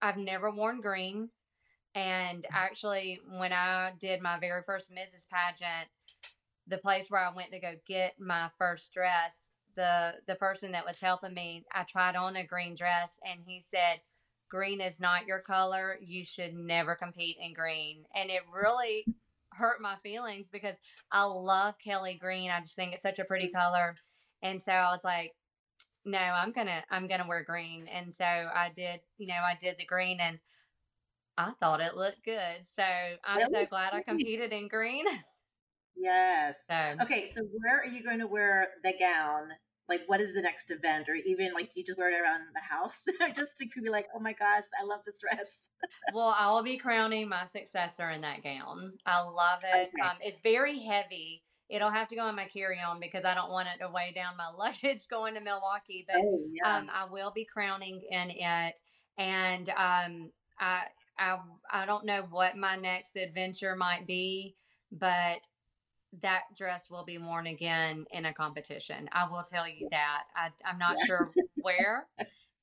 I've 0.00 0.16
never 0.16 0.50
worn 0.50 0.80
green, 0.80 1.30
and 1.94 2.46
actually 2.52 3.20
when 3.38 3.52
I 3.52 3.92
did 3.98 4.22
my 4.22 4.38
very 4.38 4.62
first 4.64 4.92
Mrs. 4.92 5.28
pageant, 5.28 5.88
the 6.66 6.78
place 6.78 7.10
where 7.10 7.20
I 7.24 7.34
went 7.34 7.52
to 7.52 7.60
go 7.60 7.74
get 7.86 8.14
my 8.20 8.50
first 8.58 8.92
dress, 8.92 9.46
the 9.76 10.14
the 10.26 10.36
person 10.36 10.72
that 10.72 10.86
was 10.86 11.00
helping 11.00 11.34
me, 11.34 11.64
I 11.74 11.84
tried 11.84 12.16
on 12.16 12.36
a 12.36 12.46
green 12.46 12.74
dress, 12.74 13.18
and 13.28 13.40
he 13.46 13.60
said. 13.60 14.00
Green 14.50 14.80
is 14.80 14.98
not 14.98 15.26
your 15.26 15.40
color. 15.40 15.98
You 16.00 16.24
should 16.24 16.54
never 16.54 16.94
compete 16.94 17.36
in 17.38 17.52
green. 17.52 18.06
And 18.14 18.30
it 18.30 18.40
really 18.50 19.04
hurt 19.52 19.80
my 19.80 19.96
feelings 20.02 20.48
because 20.50 20.76
I 21.10 21.24
love 21.24 21.74
Kelly 21.82 22.18
green. 22.20 22.50
I 22.50 22.60
just 22.60 22.76
think 22.76 22.92
it's 22.92 23.02
such 23.02 23.18
a 23.18 23.24
pretty 23.24 23.46
mm-hmm. 23.46 23.58
color. 23.58 23.94
And 24.42 24.62
so 24.62 24.72
I 24.72 24.90
was 24.90 25.04
like, 25.04 25.32
no, 26.04 26.18
I'm 26.18 26.52
gonna 26.52 26.82
I'm 26.90 27.08
gonna 27.08 27.26
wear 27.26 27.44
green. 27.44 27.86
And 27.88 28.14
so 28.14 28.24
I 28.24 28.70
did, 28.74 29.00
you 29.18 29.26
know, 29.26 29.40
I 29.40 29.56
did 29.60 29.76
the 29.78 29.84
green 29.84 30.18
and 30.20 30.38
I 31.36 31.52
thought 31.60 31.80
it 31.80 31.96
looked 31.96 32.24
good. 32.24 32.64
So 32.64 32.82
I'm 33.24 33.38
really? 33.38 33.52
so 33.52 33.66
glad 33.66 33.94
I 33.94 34.02
competed 34.02 34.52
in 34.52 34.68
green. 34.68 35.04
Yes. 36.00 36.54
So, 36.70 36.94
okay, 37.02 37.26
so 37.26 37.42
where 37.42 37.80
are 37.80 37.84
you 37.84 38.04
going 38.04 38.20
to 38.20 38.28
wear 38.28 38.68
the 38.84 38.94
gown 38.98 39.48
like 39.88 40.02
what 40.06 40.20
is 40.20 40.34
the 40.34 40.42
next 40.42 40.70
event? 40.70 41.08
Or 41.08 41.14
even 41.14 41.52
like 41.52 41.72
do 41.72 41.80
you 41.80 41.86
just 41.86 41.98
wear 41.98 42.10
it 42.10 42.20
around 42.20 42.42
the 42.54 42.60
house? 42.60 43.04
Just 43.34 43.58
to 43.58 43.66
be 43.66 43.90
like 43.90 44.06
oh 44.14 44.20
my 44.20 44.32
gosh 44.32 44.64
i 44.80 44.84
love 44.84 45.00
this 45.04 45.18
dress. 45.18 45.70
Well 46.14 46.34
i 46.38 46.50
will 46.50 46.62
be 46.62 46.76
crowning 46.76 47.28
my 47.28 47.44
successor 47.44 48.10
in 48.10 48.20
that 48.22 48.42
gown. 48.42 48.94
I 49.06 49.20
love 49.22 49.60
it. 49.62 49.90
Okay. 49.94 50.02
um, 50.02 50.16
it's 50.20 50.38
very 50.38 50.78
heavy. 50.78 51.42
It'll 51.68 51.90
have 51.90 52.08
to 52.08 52.16
go 52.16 52.26
in 52.28 52.34
my 52.34 52.46
carry-on 52.46 53.00
because 53.00 53.24
i 53.24 53.34
don't 53.34 53.50
want 53.50 53.68
it 53.68 53.82
to 53.84 53.90
weigh 53.90 54.12
down 54.14 54.36
my 54.36 54.48
luggage 54.58 55.08
going 55.08 55.34
to 55.34 55.40
milwaukee 55.40 56.06
but 56.06 56.16
oh, 56.18 56.40
yeah. 56.52 56.76
um, 56.76 56.90
i 56.94 57.04
will 57.10 57.32
be 57.34 57.44
crowning 57.44 58.02
in 58.10 58.30
it. 58.30 58.74
And 59.18 59.68
um, 59.70 60.30
I, 60.58 60.82
I 61.18 61.38
i 61.72 61.86
don't 61.86 62.04
know 62.04 62.26
what 62.30 62.56
my 62.56 62.76
next 62.76 63.16
adventure 63.16 63.74
might 63.76 64.06
be 64.06 64.54
but 64.92 65.40
that 66.22 66.42
dress 66.56 66.88
will 66.90 67.04
be 67.04 67.18
worn 67.18 67.46
again 67.46 68.06
in 68.10 68.24
a 68.24 68.32
competition. 68.32 69.08
I 69.12 69.28
will 69.28 69.42
tell 69.42 69.68
you 69.68 69.88
that. 69.90 70.24
I, 70.34 70.48
am 70.68 70.78
not 70.78 70.96
yeah. 70.98 71.04
sure 71.04 71.30
where 71.56 72.06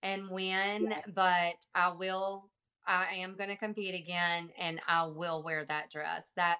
and 0.02 0.30
when, 0.30 0.90
yeah. 0.90 1.02
but 1.14 1.54
I 1.74 1.90
will. 1.90 2.50
I 2.88 3.16
am 3.16 3.36
going 3.36 3.50
to 3.50 3.56
compete 3.56 3.96
again, 3.96 4.50
and 4.60 4.80
I 4.88 5.08
will 5.08 5.42
wear 5.42 5.66
that 5.66 5.90
dress. 5.90 6.32
That 6.36 6.58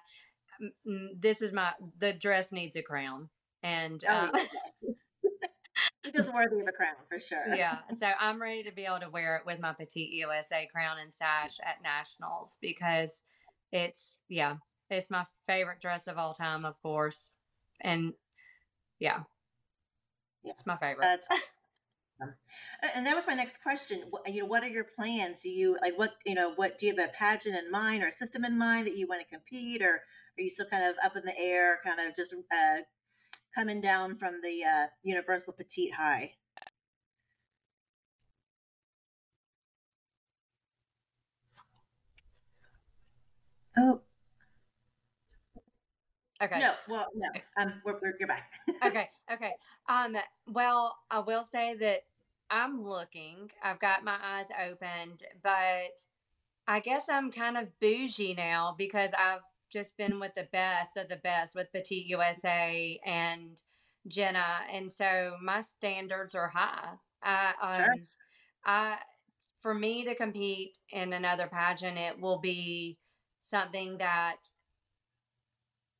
this 1.14 1.42
is 1.42 1.52
my 1.52 1.72
the 1.98 2.12
dress 2.12 2.52
needs 2.52 2.76
a 2.76 2.82
crown, 2.82 3.28
and 3.62 4.02
oh, 4.08 4.12
uh, 4.12 4.30
it 6.04 6.14
is 6.14 6.30
worthy 6.30 6.60
of 6.60 6.68
a 6.68 6.72
crown 6.72 6.96
for 7.08 7.18
sure. 7.18 7.54
yeah, 7.54 7.78
so 7.98 8.10
I'm 8.18 8.40
ready 8.40 8.64
to 8.64 8.72
be 8.72 8.84
able 8.84 9.00
to 9.00 9.10
wear 9.10 9.36
it 9.36 9.46
with 9.46 9.60
my 9.60 9.72
petite 9.72 10.10
USA 10.12 10.68
crown 10.72 10.96
and 11.02 11.12
sash 11.12 11.58
at 11.64 11.82
nationals 11.82 12.56
because 12.60 13.22
it's 13.72 14.18
yeah 14.28 14.56
it's 14.90 15.10
my 15.10 15.26
favorite 15.46 15.80
dress 15.80 16.06
of 16.06 16.18
all 16.18 16.34
time, 16.34 16.64
of 16.64 16.80
course. 16.82 17.32
And 17.80 18.12
yeah, 18.98 19.20
yeah. 20.42 20.52
it's 20.52 20.66
my 20.66 20.76
favorite. 20.76 21.20
And 22.94 23.06
that 23.06 23.14
was 23.14 23.26
my 23.26 23.34
next 23.34 23.62
question. 23.62 24.04
You 24.26 24.40
know, 24.42 24.46
what 24.46 24.62
are 24.62 24.68
your 24.68 24.84
plans? 24.84 25.42
Do 25.42 25.50
you 25.50 25.76
like 25.82 25.98
what 25.98 26.14
you 26.24 26.34
know? 26.34 26.52
What 26.54 26.78
do 26.78 26.86
you 26.86 26.96
have 26.96 27.10
a 27.10 27.12
pageant 27.12 27.56
in 27.56 27.70
mind 27.70 28.02
or 28.02 28.06
a 28.08 28.12
system 28.12 28.44
in 28.44 28.56
mind 28.56 28.86
that 28.86 28.96
you 28.96 29.06
want 29.06 29.20
to 29.20 29.28
compete, 29.34 29.82
or 29.82 30.00
are 30.38 30.42
you 30.42 30.48
still 30.50 30.66
kind 30.66 30.84
of 30.84 30.96
up 31.04 31.16
in 31.16 31.24
the 31.24 31.38
air, 31.38 31.78
kind 31.84 32.00
of 32.00 32.16
just 32.16 32.32
uh, 32.32 32.76
coming 33.54 33.82
down 33.82 34.16
from 34.16 34.40
the 34.42 34.64
uh, 34.64 34.86
Universal 35.02 35.54
Petite 35.54 35.94
High? 35.94 36.32
Oh, 43.76 44.02
Okay. 46.42 46.60
no. 46.60 46.72
Well, 46.88 47.06
no. 47.14 47.28
Um, 47.56 47.74
we're, 47.84 47.94
we're, 48.02 48.14
you're 48.18 48.28
back. 48.28 48.52
okay. 48.84 49.08
Okay. 49.32 49.52
Um, 49.88 50.16
well, 50.46 50.96
I 51.10 51.20
will 51.20 51.42
say 51.42 51.74
that 51.76 52.00
I'm 52.50 52.82
looking. 52.82 53.50
I've 53.62 53.80
got 53.80 54.04
my 54.04 54.16
eyes 54.22 54.48
opened, 54.68 55.22
but 55.42 56.02
I 56.68 56.80
guess 56.80 57.08
I'm 57.08 57.30
kind 57.32 57.56
of 57.56 57.68
bougie 57.80 58.34
now 58.34 58.74
because 58.76 59.12
I've 59.18 59.40
just 59.72 59.96
been 59.96 60.20
with 60.20 60.32
the 60.36 60.48
best 60.52 60.96
of 60.96 61.08
the 61.08 61.16
best 61.16 61.54
with 61.54 61.72
Petite 61.72 62.06
USA 62.06 63.00
and 63.04 63.60
Jenna, 64.06 64.60
and 64.72 64.90
so 64.90 65.36
my 65.42 65.60
standards 65.60 66.34
are 66.34 66.48
high. 66.48 66.90
I, 67.22 67.52
um, 67.60 67.72
Sure. 67.72 67.94
I, 68.64 68.98
for 69.60 69.74
me 69.74 70.04
to 70.04 70.14
compete 70.14 70.78
in 70.90 71.12
another 71.12 71.48
pageant, 71.48 71.98
it 71.98 72.20
will 72.20 72.38
be 72.38 72.98
something 73.40 73.98
that 73.98 74.36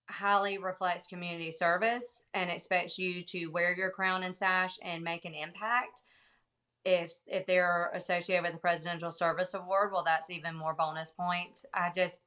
highly 0.09 0.59
reflects 0.59 1.07
community 1.07 1.51
service 1.51 2.23
and 2.35 2.51
expects 2.51 2.99
you 2.99 3.23
to 3.25 3.47
wear 3.47 3.75
your 3.75 3.91
crown 3.91 4.23
and 4.23 4.35
sash 4.35 4.77
and 4.83 5.03
make 5.03 5.25
an 5.25 5.35
impact. 5.35 6.03
If 6.85 7.13
if 7.27 7.47
they're 7.47 7.91
associated 7.95 8.45
with 8.45 8.53
the 8.53 8.59
Presidential 8.59 9.11
Service 9.11 9.55
Award, 9.55 9.91
well, 9.93 10.05
that's 10.05 10.31
even 10.31 10.55
more 10.55 10.75
bonus 10.75 11.11
points. 11.11 11.67
I 11.75 11.91
just 11.95 12.21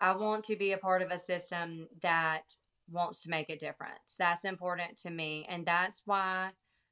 I 0.00 0.14
want 0.14 0.44
to 0.44 0.56
be 0.56 0.72
a 0.72 0.78
part 0.78 1.00
of 1.00 1.10
a 1.10 1.18
system 1.18 1.88
that 2.02 2.54
wants 2.90 3.22
to 3.22 3.30
make 3.30 3.48
a 3.48 3.56
difference. 3.56 4.16
That's 4.18 4.44
important 4.44 4.98
to 4.98 5.10
me, 5.10 5.46
and 5.48 5.64
that's 5.64 6.02
why 6.04 6.50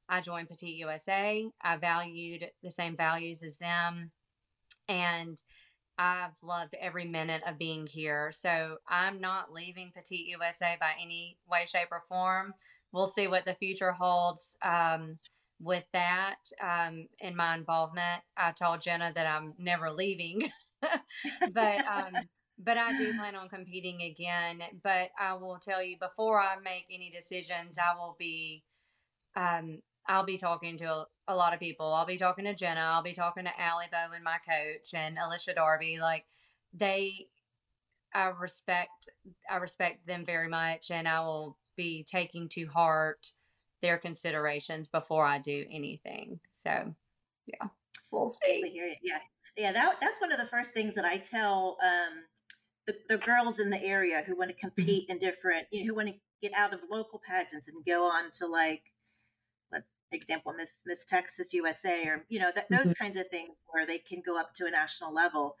I 0.09 0.21
joined 0.21 0.49
Petite 0.49 0.77
USA. 0.77 1.47
I 1.61 1.77
valued 1.77 2.49
the 2.63 2.71
same 2.71 2.97
values 2.97 3.43
as 3.43 3.59
them, 3.59 4.11
and 4.87 5.39
I've 5.97 6.35
loved 6.41 6.75
every 6.79 7.05
minute 7.05 7.41
of 7.47 7.57
being 7.57 7.87
here. 7.87 8.31
So 8.33 8.77
I'm 8.87 9.21
not 9.21 9.53
leaving 9.53 9.91
Petite 9.95 10.27
USA 10.27 10.77
by 10.79 10.91
any 11.01 11.37
way, 11.49 11.65
shape, 11.65 11.89
or 11.91 12.03
form. 12.07 12.53
We'll 12.91 13.05
see 13.05 13.27
what 13.27 13.45
the 13.45 13.55
future 13.55 13.91
holds 13.91 14.55
um, 14.61 15.19
with 15.59 15.85
that 15.93 16.37
um, 16.61 17.07
in 17.19 17.35
my 17.35 17.55
involvement. 17.55 18.21
I 18.37 18.51
told 18.51 18.81
Jenna 18.81 19.11
that 19.15 19.27
I'm 19.27 19.53
never 19.57 19.91
leaving, 19.91 20.51
but 20.81 21.85
um, 21.87 22.13
but 22.57 22.77
I 22.77 22.97
do 22.97 23.13
plan 23.13 23.35
on 23.35 23.49
competing 23.49 24.01
again. 24.01 24.61
But 24.83 25.09
I 25.19 25.33
will 25.33 25.59
tell 25.59 25.83
you 25.83 25.97
before 25.99 26.39
I 26.39 26.55
make 26.63 26.85
any 26.89 27.11
decisions, 27.11 27.77
I 27.77 27.97
will 27.97 28.15
be 28.17 28.63
um, 29.35 29.81
I'll 30.07 30.25
be 30.25 30.37
talking 30.37 30.77
to 30.77 31.05
a, 31.27 31.35
lot 31.35 31.53
of 31.53 31.59
people. 31.59 31.93
I'll 31.93 32.05
be 32.05 32.17
talking 32.17 32.45
to 32.45 32.53
Jenna. 32.53 32.81
I'll 32.81 33.03
be 33.03 33.13
talking 33.13 33.45
to 33.45 33.61
Allie 33.61 33.85
Bowen, 33.91 34.23
my 34.23 34.37
coach, 34.47 34.93
and 34.93 35.17
Alicia 35.17 35.53
Darby. 35.53 35.97
Like 35.99 36.25
they, 36.73 37.27
I 38.13 38.27
respect, 38.27 39.09
I 39.49 39.57
respect 39.57 40.07
them 40.07 40.25
very 40.25 40.47
much, 40.47 40.91
and 40.91 41.07
I 41.07 41.21
will 41.21 41.57
be 41.75 42.03
taking 42.03 42.47
to 42.49 42.65
heart 42.67 43.31
their 43.81 43.97
considerations 43.97 44.87
before 44.87 45.25
I 45.25 45.39
do 45.39 45.65
anything. 45.69 46.39
So, 46.53 46.93
yeah, 47.45 47.67
we'll 48.11 48.27
see. 48.27 48.95
Yeah, 49.01 49.19
yeah. 49.57 49.71
That 49.71 49.97
that's 50.01 50.19
one 50.21 50.31
of 50.31 50.39
the 50.39 50.45
first 50.45 50.73
things 50.73 50.95
that 50.95 51.05
I 51.05 51.17
tell 51.17 51.77
um, 51.83 52.23
the 52.87 52.95
the 53.09 53.17
girls 53.17 53.59
in 53.59 53.69
the 53.69 53.83
area 53.83 54.23
who 54.25 54.37
want 54.37 54.49
to 54.51 54.55
Mhm. 54.55 54.59
compete 54.59 55.09
in 55.09 55.17
different, 55.17 55.67
you 55.71 55.81
know, 55.81 55.89
who 55.89 55.95
want 55.95 56.07
to 56.09 56.15
get 56.41 56.53
out 56.57 56.73
of 56.73 56.81
local 56.89 57.19
pageants 57.27 57.67
and 57.67 57.85
go 57.85 58.03
on 58.05 58.31
to 58.31 58.47
like, 58.47 58.83
example, 60.11 60.53
Miss 60.53 60.81
Miss 60.85 61.05
Texas 61.05 61.53
USA, 61.53 62.07
or 62.07 62.25
you 62.29 62.39
know, 62.39 62.51
that 62.55 62.71
those 62.71 62.87
Mhm. 62.87 62.93
kinds 62.93 63.15
of 63.17 63.27
things 63.29 63.55
where 63.67 63.85
they 63.85 63.97
can 63.99 64.21
go 64.25 64.39
up 64.39 64.53
to 64.55 64.65
a 64.65 64.71
national 64.71 65.13
level. 65.13 65.57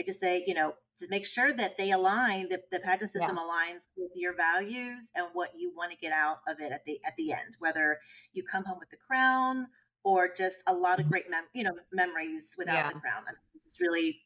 I 0.00 0.04
just 0.04 0.20
say, 0.20 0.44
you 0.46 0.54
know, 0.54 0.74
to 0.98 1.08
make 1.08 1.26
sure 1.26 1.52
that 1.52 1.76
they 1.76 1.90
align, 1.90 2.48
that 2.50 2.70
the 2.70 2.78
pageant 2.80 3.10
Yeah, 3.14 3.28
system 3.28 3.36
aligns 3.36 3.88
with 3.96 4.12
your 4.14 4.34
values 4.34 5.10
and 5.14 5.26
what 5.32 5.50
you 5.58 5.72
want 5.74 5.90
to 5.92 5.98
get 5.98 6.12
out 6.12 6.38
of 6.46 6.60
it 6.60 6.72
at 6.72 6.84
the 6.84 7.00
at 7.04 7.16
the 7.16 7.32
end. 7.32 7.56
Whether 7.58 8.00
you 8.32 8.44
come 8.44 8.64
home 8.64 8.78
with 8.78 8.90
the 8.90 8.96
crown 8.96 9.68
or 10.04 10.32
just 10.32 10.62
a 10.66 10.74
lot 10.74 11.00
of 11.00 11.06
Mhm. 11.06 11.10
great 11.10 11.28
mem- 11.30 11.48
you 11.52 11.64
know 11.64 11.78
memories 11.92 12.54
without 12.56 12.74
yeah. 12.74 12.88
the 12.88 12.94
crown. 12.94 13.24
I 13.28 13.32
mean, 13.32 13.62
it's 13.66 13.80
really 13.80 14.22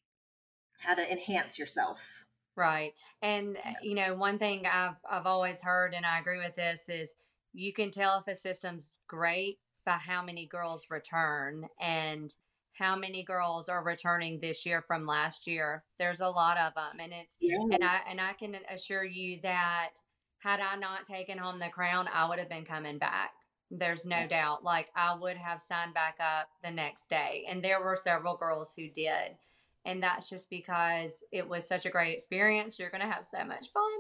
how 0.78 0.94
to 0.94 1.10
enhance 1.12 1.58
yourself. 1.58 2.26
Right. 2.56 2.94
And 3.22 3.58
Yeah. 3.64 3.80
you 3.80 3.94
know, 3.94 4.14
one 4.14 4.38
thing 4.38 4.66
I've 4.66 4.96
I've 5.08 5.26
always 5.26 5.60
heard 5.62 5.94
and 5.94 6.04
I 6.04 6.18
agree 6.18 6.38
with 6.38 6.54
this 6.54 6.88
is 6.88 7.14
you 7.52 7.72
can 7.72 7.90
tell 7.90 8.18
if 8.18 8.32
a 8.32 8.38
system's 8.38 8.98
great 9.06 9.58
by 9.84 9.92
how 9.92 10.22
many 10.22 10.46
girls 10.46 10.86
return 10.90 11.68
and 11.80 12.34
how 12.74 12.96
many 12.96 13.22
girls 13.22 13.68
are 13.68 13.82
returning 13.82 14.40
this 14.40 14.64
year 14.64 14.82
from 14.82 15.06
last 15.06 15.46
year. 15.46 15.84
There's 15.98 16.20
a 16.20 16.28
lot 16.28 16.56
of 16.58 16.74
them 16.74 17.00
and 17.00 17.12
it's 17.12 17.36
and 17.40 17.84
I 17.84 18.00
and 18.08 18.20
I 18.20 18.32
can 18.32 18.56
assure 18.70 19.04
you 19.04 19.40
that 19.42 19.90
had 20.38 20.60
I 20.60 20.76
not 20.76 21.06
taken 21.06 21.38
home 21.38 21.58
the 21.58 21.68
crown, 21.68 22.08
I 22.12 22.28
would 22.28 22.38
have 22.38 22.48
been 22.48 22.64
coming 22.64 22.98
back. 22.98 23.32
There's 23.70 24.04
no 24.04 24.26
doubt. 24.26 24.64
Like 24.64 24.88
I 24.96 25.16
would 25.16 25.36
have 25.36 25.60
signed 25.60 25.94
back 25.94 26.16
up 26.20 26.48
the 26.62 26.70
next 26.70 27.08
day. 27.08 27.46
And 27.48 27.62
there 27.62 27.82
were 27.82 27.96
several 27.96 28.36
girls 28.36 28.74
who 28.76 28.88
did. 28.88 29.36
And 29.84 30.02
that's 30.02 30.28
just 30.30 30.48
because 30.48 31.24
it 31.32 31.48
was 31.48 31.66
such 31.66 31.86
a 31.86 31.90
great 31.90 32.14
experience. 32.14 32.78
You're 32.78 32.90
going 32.90 33.02
to 33.02 33.12
have 33.12 33.26
so 33.26 33.44
much 33.44 33.68
fun. 33.72 33.92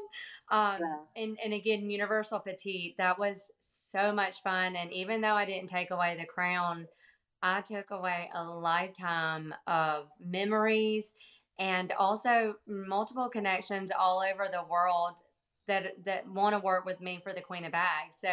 Um, 0.50 0.80
Yeah. 0.80 0.98
and, 1.16 1.38
and 1.44 1.52
again, 1.52 1.90
Universal 1.90 2.40
Petite, 2.40 2.96
that 2.98 3.18
was 3.18 3.50
so 3.60 4.12
much 4.12 4.42
fun. 4.42 4.76
And 4.76 4.92
even 4.92 5.20
though 5.20 5.34
I 5.34 5.44
didn't 5.44 5.68
take 5.68 5.90
away 5.90 6.16
the 6.18 6.26
crown, 6.26 6.86
I 7.42 7.60
took 7.60 7.90
away 7.90 8.30
a 8.34 8.44
lifetime 8.44 9.54
of 9.66 10.08
memories 10.20 11.12
and 11.58 11.90
also 11.98 12.54
multiple 12.66 13.28
connections 13.28 13.90
all 13.96 14.20
over 14.22 14.48
the 14.50 14.64
world 14.68 15.18
that 15.68 16.04
that 16.04 16.26
want 16.28 16.54
to 16.54 16.60
work 16.60 16.84
with 16.84 17.00
me 17.00 17.20
for 17.22 17.32
the 17.32 17.40
Queen 17.40 17.64
of 17.64 17.72
Bags. 17.72 18.16
So 18.18 18.32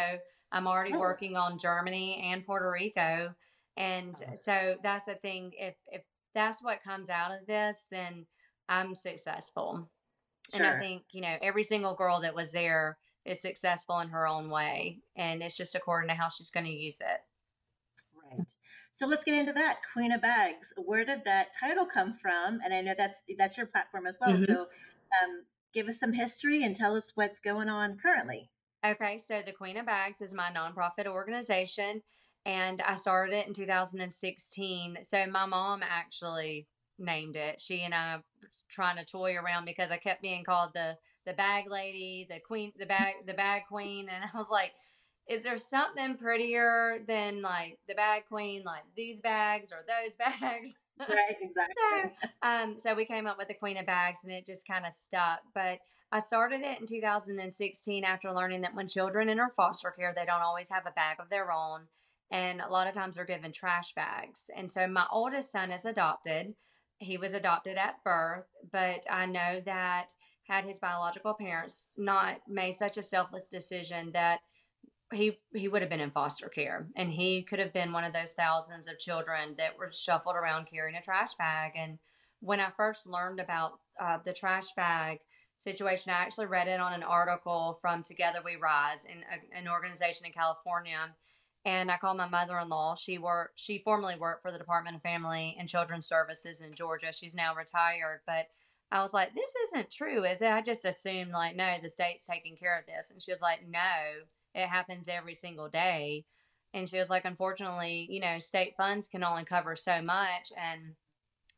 I'm 0.52 0.66
already 0.66 0.94
Oh, 0.94 0.98
working 0.98 1.36
on 1.36 1.58
Germany 1.58 2.20
and 2.32 2.44
Puerto 2.44 2.70
Rico, 2.70 3.34
and 3.76 4.16
so 4.34 4.76
that's 4.82 5.04
the 5.04 5.14
thing. 5.16 5.52
If 5.56 5.74
if 5.88 6.02
that's 6.34 6.62
what 6.62 6.82
comes 6.82 7.08
out 7.10 7.32
of 7.32 7.46
this, 7.46 7.84
then 7.90 8.26
I'm 8.68 8.94
successful. 8.94 9.88
And 10.52 10.64
I 10.64 10.80
think 10.80 11.02
you 11.12 11.20
know 11.20 11.36
every 11.42 11.62
single 11.62 11.94
girl 11.94 12.20
that 12.22 12.34
was 12.34 12.50
there 12.52 12.98
is 13.24 13.40
successful 13.40 14.00
in 14.00 14.08
her 14.08 14.26
own 14.26 14.50
way, 14.50 14.98
and 15.16 15.42
it's 15.42 15.56
just 15.56 15.74
according 15.74 16.08
to 16.08 16.14
how 16.14 16.28
she's 16.28 16.50
going 16.50 16.66
to 16.66 16.72
use 16.72 16.98
it. 17.00 17.20
Right. 18.32 18.56
So 18.92 19.06
let's 19.06 19.24
get 19.24 19.34
into 19.34 19.52
that. 19.52 19.80
Queen 19.92 20.12
of 20.12 20.22
Bags. 20.22 20.72
Where 20.76 21.04
did 21.04 21.24
that 21.24 21.48
title 21.58 21.86
come 21.86 22.14
from? 22.14 22.60
And 22.64 22.72
I 22.74 22.80
know 22.80 22.94
that's 22.96 23.22
that's 23.38 23.56
your 23.56 23.66
platform 23.66 24.06
as 24.06 24.18
well. 24.20 24.36
hmm 24.36 24.44
So 24.44 24.62
um, 25.22 25.44
give 25.72 25.88
us 25.88 25.98
some 25.98 26.12
history 26.12 26.62
and 26.64 26.74
tell 26.74 26.94
us 26.96 27.12
what's 27.14 27.40
going 27.40 27.68
on 27.68 27.98
currently. 27.98 28.50
Okay, 28.84 29.18
so 29.18 29.42
the 29.44 29.52
Queen 29.52 29.76
of 29.76 29.86
Bags 29.86 30.22
is 30.22 30.32
my 30.32 30.50
nonprofit 30.50 31.06
organization, 31.06 32.02
and 32.46 32.80
I 32.82 32.94
started 32.96 33.34
it 33.34 33.46
in 33.46 33.54
2016. 33.54 34.98
So 35.04 35.26
my 35.26 35.46
mom 35.46 35.82
actually 35.82 36.66
named 36.98 37.36
it. 37.36 37.60
She 37.60 37.82
and 37.82 37.94
I 37.94 38.18
trying 38.68 38.96
to 38.96 39.04
toy 39.04 39.36
around 39.36 39.64
because 39.64 39.90
I 39.90 39.96
kept 39.96 40.22
being 40.22 40.44
called 40.44 40.70
the 40.74 40.96
the 41.26 41.32
bag 41.34 41.68
lady, 41.68 42.26
the 42.30 42.40
queen, 42.40 42.72
the 42.78 42.86
bag, 42.86 43.14
the 43.26 43.34
bag 43.34 43.62
queen, 43.68 44.08
and 44.08 44.24
I 44.24 44.36
was 44.36 44.48
like, 44.50 44.72
is 45.28 45.42
there 45.42 45.58
something 45.58 46.16
prettier 46.16 46.98
than 47.06 47.42
like 47.42 47.78
the 47.86 47.94
bag 47.94 48.22
queen, 48.28 48.62
like 48.64 48.82
these 48.96 49.20
bags 49.20 49.70
or 49.70 49.78
those 49.86 50.14
bags? 50.40 50.74
Right. 50.98 51.36
So, 51.92 51.98
Exactly. 51.98 52.28
um, 52.42 52.78
so 52.78 52.94
we 52.94 53.04
came 53.06 53.26
up 53.26 53.38
with 53.38 53.48
the 53.48 53.54
Queen 53.54 53.76
of 53.78 53.86
Bags, 53.86 54.20
and 54.24 54.32
it 54.32 54.44
just 54.46 54.66
kind 54.66 54.84
of 54.86 54.92
stuck. 54.92 55.40
But 55.54 55.78
I 56.12 56.18
started 56.18 56.60
it 56.62 56.80
in 56.80 56.86
2016 56.86 58.04
after 58.04 58.32
learning 58.32 58.62
that 58.62 58.74
when 58.74 58.88
children 58.88 59.28
enter 59.28 59.50
foster 59.56 59.90
care, 59.90 60.12
they 60.14 60.24
don't 60.26 60.42
always 60.42 60.68
have 60.68 60.84
a 60.86 60.90
bag 60.90 61.16
of 61.20 61.30
their 61.30 61.52
own, 61.52 61.82
and 62.30 62.60
a 62.60 62.68
lot 62.68 62.86
of 62.86 62.94
times 62.94 63.16
they're 63.16 63.24
given 63.24 63.52
trash 63.52 63.92
bags. 63.94 64.50
And 64.56 64.70
so 64.70 64.86
my 64.86 65.06
oldest 65.10 65.50
son 65.50 65.70
is 65.70 65.84
adopted. 65.84 66.54
He 66.98 67.18
was 67.18 67.34
adopted 67.34 67.76
at 67.76 68.02
birth, 68.04 68.46
but 68.72 69.04
I 69.10 69.26
know 69.26 69.60
that 69.64 70.12
had 70.50 70.64
his 70.64 70.78
biological 70.78 71.34
parents 71.34 71.86
not 71.96 72.40
made 72.48 72.74
such 72.74 72.96
a 72.96 73.02
selfless 73.02 73.48
decision 73.48 74.10
that 74.12 74.40
he 75.12 75.38
he 75.54 75.68
would 75.68 75.82
have 75.82 75.90
been 75.90 76.00
in 76.00 76.10
foster 76.10 76.48
care 76.48 76.88
and 76.96 77.12
he 77.12 77.42
could 77.42 77.58
have 77.58 77.72
been 77.72 77.92
one 77.92 78.04
of 78.04 78.12
those 78.12 78.32
thousands 78.32 78.86
of 78.86 78.98
children 78.98 79.54
that 79.58 79.76
were 79.76 79.90
shuffled 79.92 80.36
around 80.36 80.66
carrying 80.66 80.96
a 80.96 81.02
trash 81.02 81.34
bag 81.34 81.72
and 81.76 81.98
when 82.40 82.60
i 82.60 82.68
first 82.76 83.06
learned 83.06 83.40
about 83.40 83.80
uh, 84.00 84.18
the 84.24 84.32
trash 84.32 84.72
bag 84.76 85.18
situation 85.56 86.12
i 86.12 86.16
actually 86.16 86.46
read 86.46 86.68
it 86.68 86.80
on 86.80 86.92
an 86.92 87.02
article 87.02 87.78
from 87.80 88.02
together 88.02 88.38
we 88.44 88.56
rise 88.56 89.04
in 89.04 89.18
a, 89.18 89.58
an 89.58 89.68
organization 89.68 90.26
in 90.26 90.32
california 90.32 91.10
and 91.64 91.90
I 91.90 91.98
called 91.98 92.16
my 92.16 92.28
mother-in-law. 92.28 92.96
She 92.96 93.18
worked 93.18 93.60
she 93.60 93.78
formerly 93.78 94.16
worked 94.16 94.42
for 94.42 94.52
the 94.52 94.58
Department 94.58 94.96
of 94.96 95.02
Family 95.02 95.56
and 95.58 95.68
Children's 95.68 96.06
Services 96.06 96.60
in 96.60 96.72
Georgia. 96.72 97.12
She's 97.12 97.34
now 97.34 97.54
retired, 97.54 98.20
but 98.26 98.46
I 98.92 99.02
was 99.02 99.14
like, 99.14 99.34
this 99.34 99.52
isn't 99.68 99.90
true, 99.90 100.24
is 100.24 100.42
it? 100.42 100.50
I 100.50 100.62
just 100.62 100.84
assumed 100.84 101.30
like, 101.30 101.54
no, 101.54 101.74
the 101.80 101.88
state's 101.88 102.26
taking 102.26 102.56
care 102.56 102.78
of 102.78 102.86
this. 102.86 103.10
And 103.10 103.22
she 103.22 103.30
was 103.30 103.40
like, 103.40 103.60
no, 103.68 103.80
it 104.54 104.66
happens 104.66 105.06
every 105.06 105.34
single 105.34 105.68
day. 105.68 106.24
And 106.74 106.88
she 106.88 106.98
was 106.98 107.10
like, 107.10 107.24
unfortunately, 107.24 108.08
you 108.10 108.20
know, 108.20 108.38
state 108.38 108.74
funds 108.76 109.06
can 109.06 109.22
only 109.22 109.44
cover 109.44 109.76
so 109.76 110.02
much 110.02 110.52
and 110.56 110.94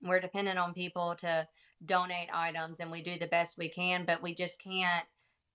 we're 0.03 0.21
dependent 0.21 0.59
on 0.59 0.75
people 0.75 1.15
to 1.19 1.47
donate 1.85 2.29
items 2.33 2.81
and 2.81 2.91
we 2.91 3.03
do 3.03 3.19
the 3.19 3.27
best 3.27 3.59
we 3.59 3.69
can, 3.69 4.05
but 4.05 4.23
we 4.23 4.35
just 4.35 4.61
can't 4.61 5.07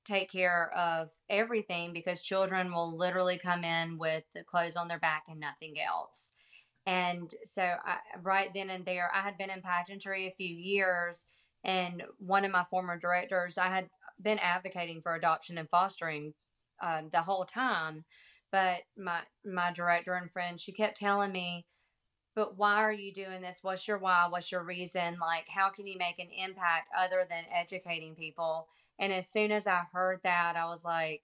take 0.07 0.31
care 0.31 0.71
of 0.75 1.09
everything 1.29 1.93
because 1.93 2.21
children 2.21 2.71
will 2.71 2.95
literally 2.97 3.37
come 3.37 3.63
in 3.63 3.97
with 3.97 4.23
the 4.33 4.43
clothes 4.43 4.75
on 4.75 4.87
their 4.87 4.99
back 4.99 5.23
and 5.27 5.39
nothing 5.39 5.75
else. 5.79 6.31
And 6.85 7.33
so, 7.43 7.61
I, 7.63 7.97
right 8.23 8.49
then 8.53 8.69
and 8.69 8.85
there, 8.85 9.11
I 9.13 9.21
had 9.21 9.37
been 9.37 9.49
in 9.49 9.61
pageantry 9.61 10.27
a 10.27 10.35
few 10.37 10.55
years, 10.55 11.25
and 11.63 12.03
one 12.17 12.45
of 12.45 12.51
my 12.51 12.65
former 12.69 12.97
directors, 12.97 13.57
I 13.57 13.67
had 13.67 13.89
been 14.21 14.39
advocating 14.39 15.01
for 15.01 15.13
adoption 15.13 15.57
and 15.57 15.69
fostering 15.69 16.33
um, 16.81 17.09
the 17.11 17.21
whole 17.21 17.45
time. 17.45 18.05
But 18.51 18.83
my 18.97 19.21
my 19.45 19.73
director 19.73 20.13
and 20.15 20.31
friend, 20.31 20.59
she 20.59 20.71
kept 20.71 20.95
telling 20.97 21.33
me, 21.33 21.65
"But 22.35 22.57
why 22.57 22.75
are 22.75 22.93
you 22.93 23.13
doing 23.13 23.41
this? 23.41 23.59
What's 23.63 23.87
your 23.87 23.97
why? 23.97 24.27
What's 24.29 24.51
your 24.51 24.63
reason? 24.63 25.17
Like, 25.19 25.47
how 25.49 25.69
can 25.69 25.87
you 25.87 25.97
make 25.97 26.19
an 26.19 26.29
impact 26.31 26.89
other 26.97 27.25
than 27.29 27.43
educating 27.53 28.15
people?" 28.15 28.69
And 28.99 29.13
as 29.13 29.29
soon 29.29 29.51
as 29.51 29.67
I 29.67 29.81
heard 29.91 30.21
that, 30.23 30.55
I 30.55 30.65
was 30.65 30.83
like, 30.83 31.23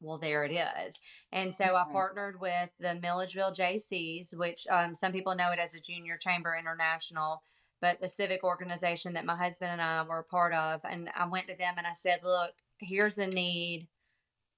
well, 0.00 0.18
there 0.18 0.44
it 0.44 0.52
is. 0.52 1.00
And 1.32 1.52
so 1.52 1.74
I 1.74 1.84
partnered 1.90 2.40
with 2.40 2.70
the 2.78 2.94
Milledgeville 2.94 3.52
Jaycees, 3.52 4.36
which 4.36 4.66
um, 4.70 4.94
some 4.94 5.12
people 5.12 5.34
know 5.34 5.50
it 5.50 5.58
as 5.58 5.74
a 5.74 5.80
Junior 5.80 6.16
Chamber 6.16 6.56
International, 6.56 7.42
but 7.80 8.00
the 8.00 8.08
civic 8.08 8.44
organization 8.44 9.14
that 9.14 9.24
my 9.24 9.36
husband 9.36 9.72
and 9.72 9.82
I 9.82 10.02
were 10.02 10.20
a 10.20 10.24
part 10.24 10.52
of. 10.52 10.80
And 10.84 11.10
I 11.16 11.26
went 11.26 11.48
to 11.48 11.56
them 11.56 11.74
and 11.76 11.86
I 11.86 11.92
said, 11.92 12.20
look, 12.22 12.52
here's 12.78 13.18
a 13.18 13.26
need, 13.26 13.88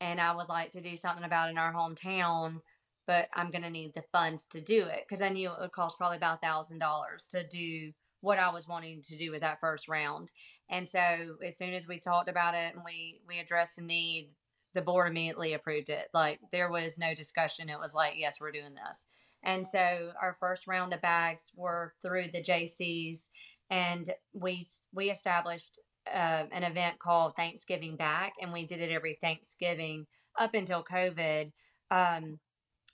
and 0.00 0.20
I 0.20 0.34
would 0.34 0.48
like 0.48 0.72
to 0.72 0.80
do 0.80 0.96
something 0.96 1.24
about 1.24 1.48
it 1.48 1.52
in 1.52 1.58
our 1.58 1.72
hometown, 1.72 2.60
but 3.06 3.28
I'm 3.34 3.50
going 3.50 3.62
to 3.62 3.70
need 3.70 3.94
the 3.94 4.04
funds 4.12 4.46
to 4.48 4.60
do 4.60 4.84
it 4.84 5.04
because 5.06 5.22
I 5.22 5.28
knew 5.28 5.50
it 5.50 5.60
would 5.60 5.72
cost 5.72 5.98
probably 5.98 6.16
about 6.16 6.40
a 6.42 6.46
$1,000 6.46 7.28
to 7.30 7.46
do 7.46 7.92
what 8.20 8.38
I 8.38 8.50
was 8.50 8.68
wanting 8.68 9.02
to 9.08 9.16
do 9.16 9.30
with 9.30 9.40
that 9.40 9.60
first 9.60 9.88
round. 9.88 10.30
And 10.68 10.88
so 10.88 11.36
as 11.44 11.56
soon 11.56 11.74
as 11.74 11.86
we 11.86 11.98
talked 11.98 12.28
about 12.28 12.54
it 12.54 12.74
and 12.74 12.82
we 12.84 13.20
we 13.26 13.38
addressed 13.38 13.76
the 13.76 13.82
need, 13.82 14.28
the 14.74 14.82
board 14.82 15.08
immediately 15.08 15.54
approved 15.54 15.88
it. 15.88 16.08
Like 16.14 16.38
there 16.52 16.70
was 16.70 16.98
no 16.98 17.14
discussion. 17.14 17.68
It 17.68 17.80
was 17.80 17.94
like, 17.94 18.14
yes, 18.16 18.40
we're 18.40 18.52
doing 18.52 18.74
this. 18.74 19.04
And 19.42 19.66
so 19.66 20.12
our 20.20 20.36
first 20.38 20.66
round 20.66 20.92
of 20.92 21.00
bags 21.00 21.50
were 21.56 21.94
through 22.02 22.28
the 22.32 22.42
Jaycees 22.42 23.28
and 23.70 24.10
we 24.32 24.66
we 24.92 25.10
established 25.10 25.78
uh, 26.12 26.44
an 26.50 26.64
event 26.64 26.98
called 26.98 27.36
Thanksgiving 27.36 27.96
Back, 27.96 28.32
and 28.40 28.52
we 28.52 28.66
did 28.66 28.80
it 28.80 28.90
every 28.90 29.18
Thanksgiving 29.20 30.06
up 30.38 30.54
until 30.54 30.84
COVID. 30.84 31.52
Um, 31.90 32.38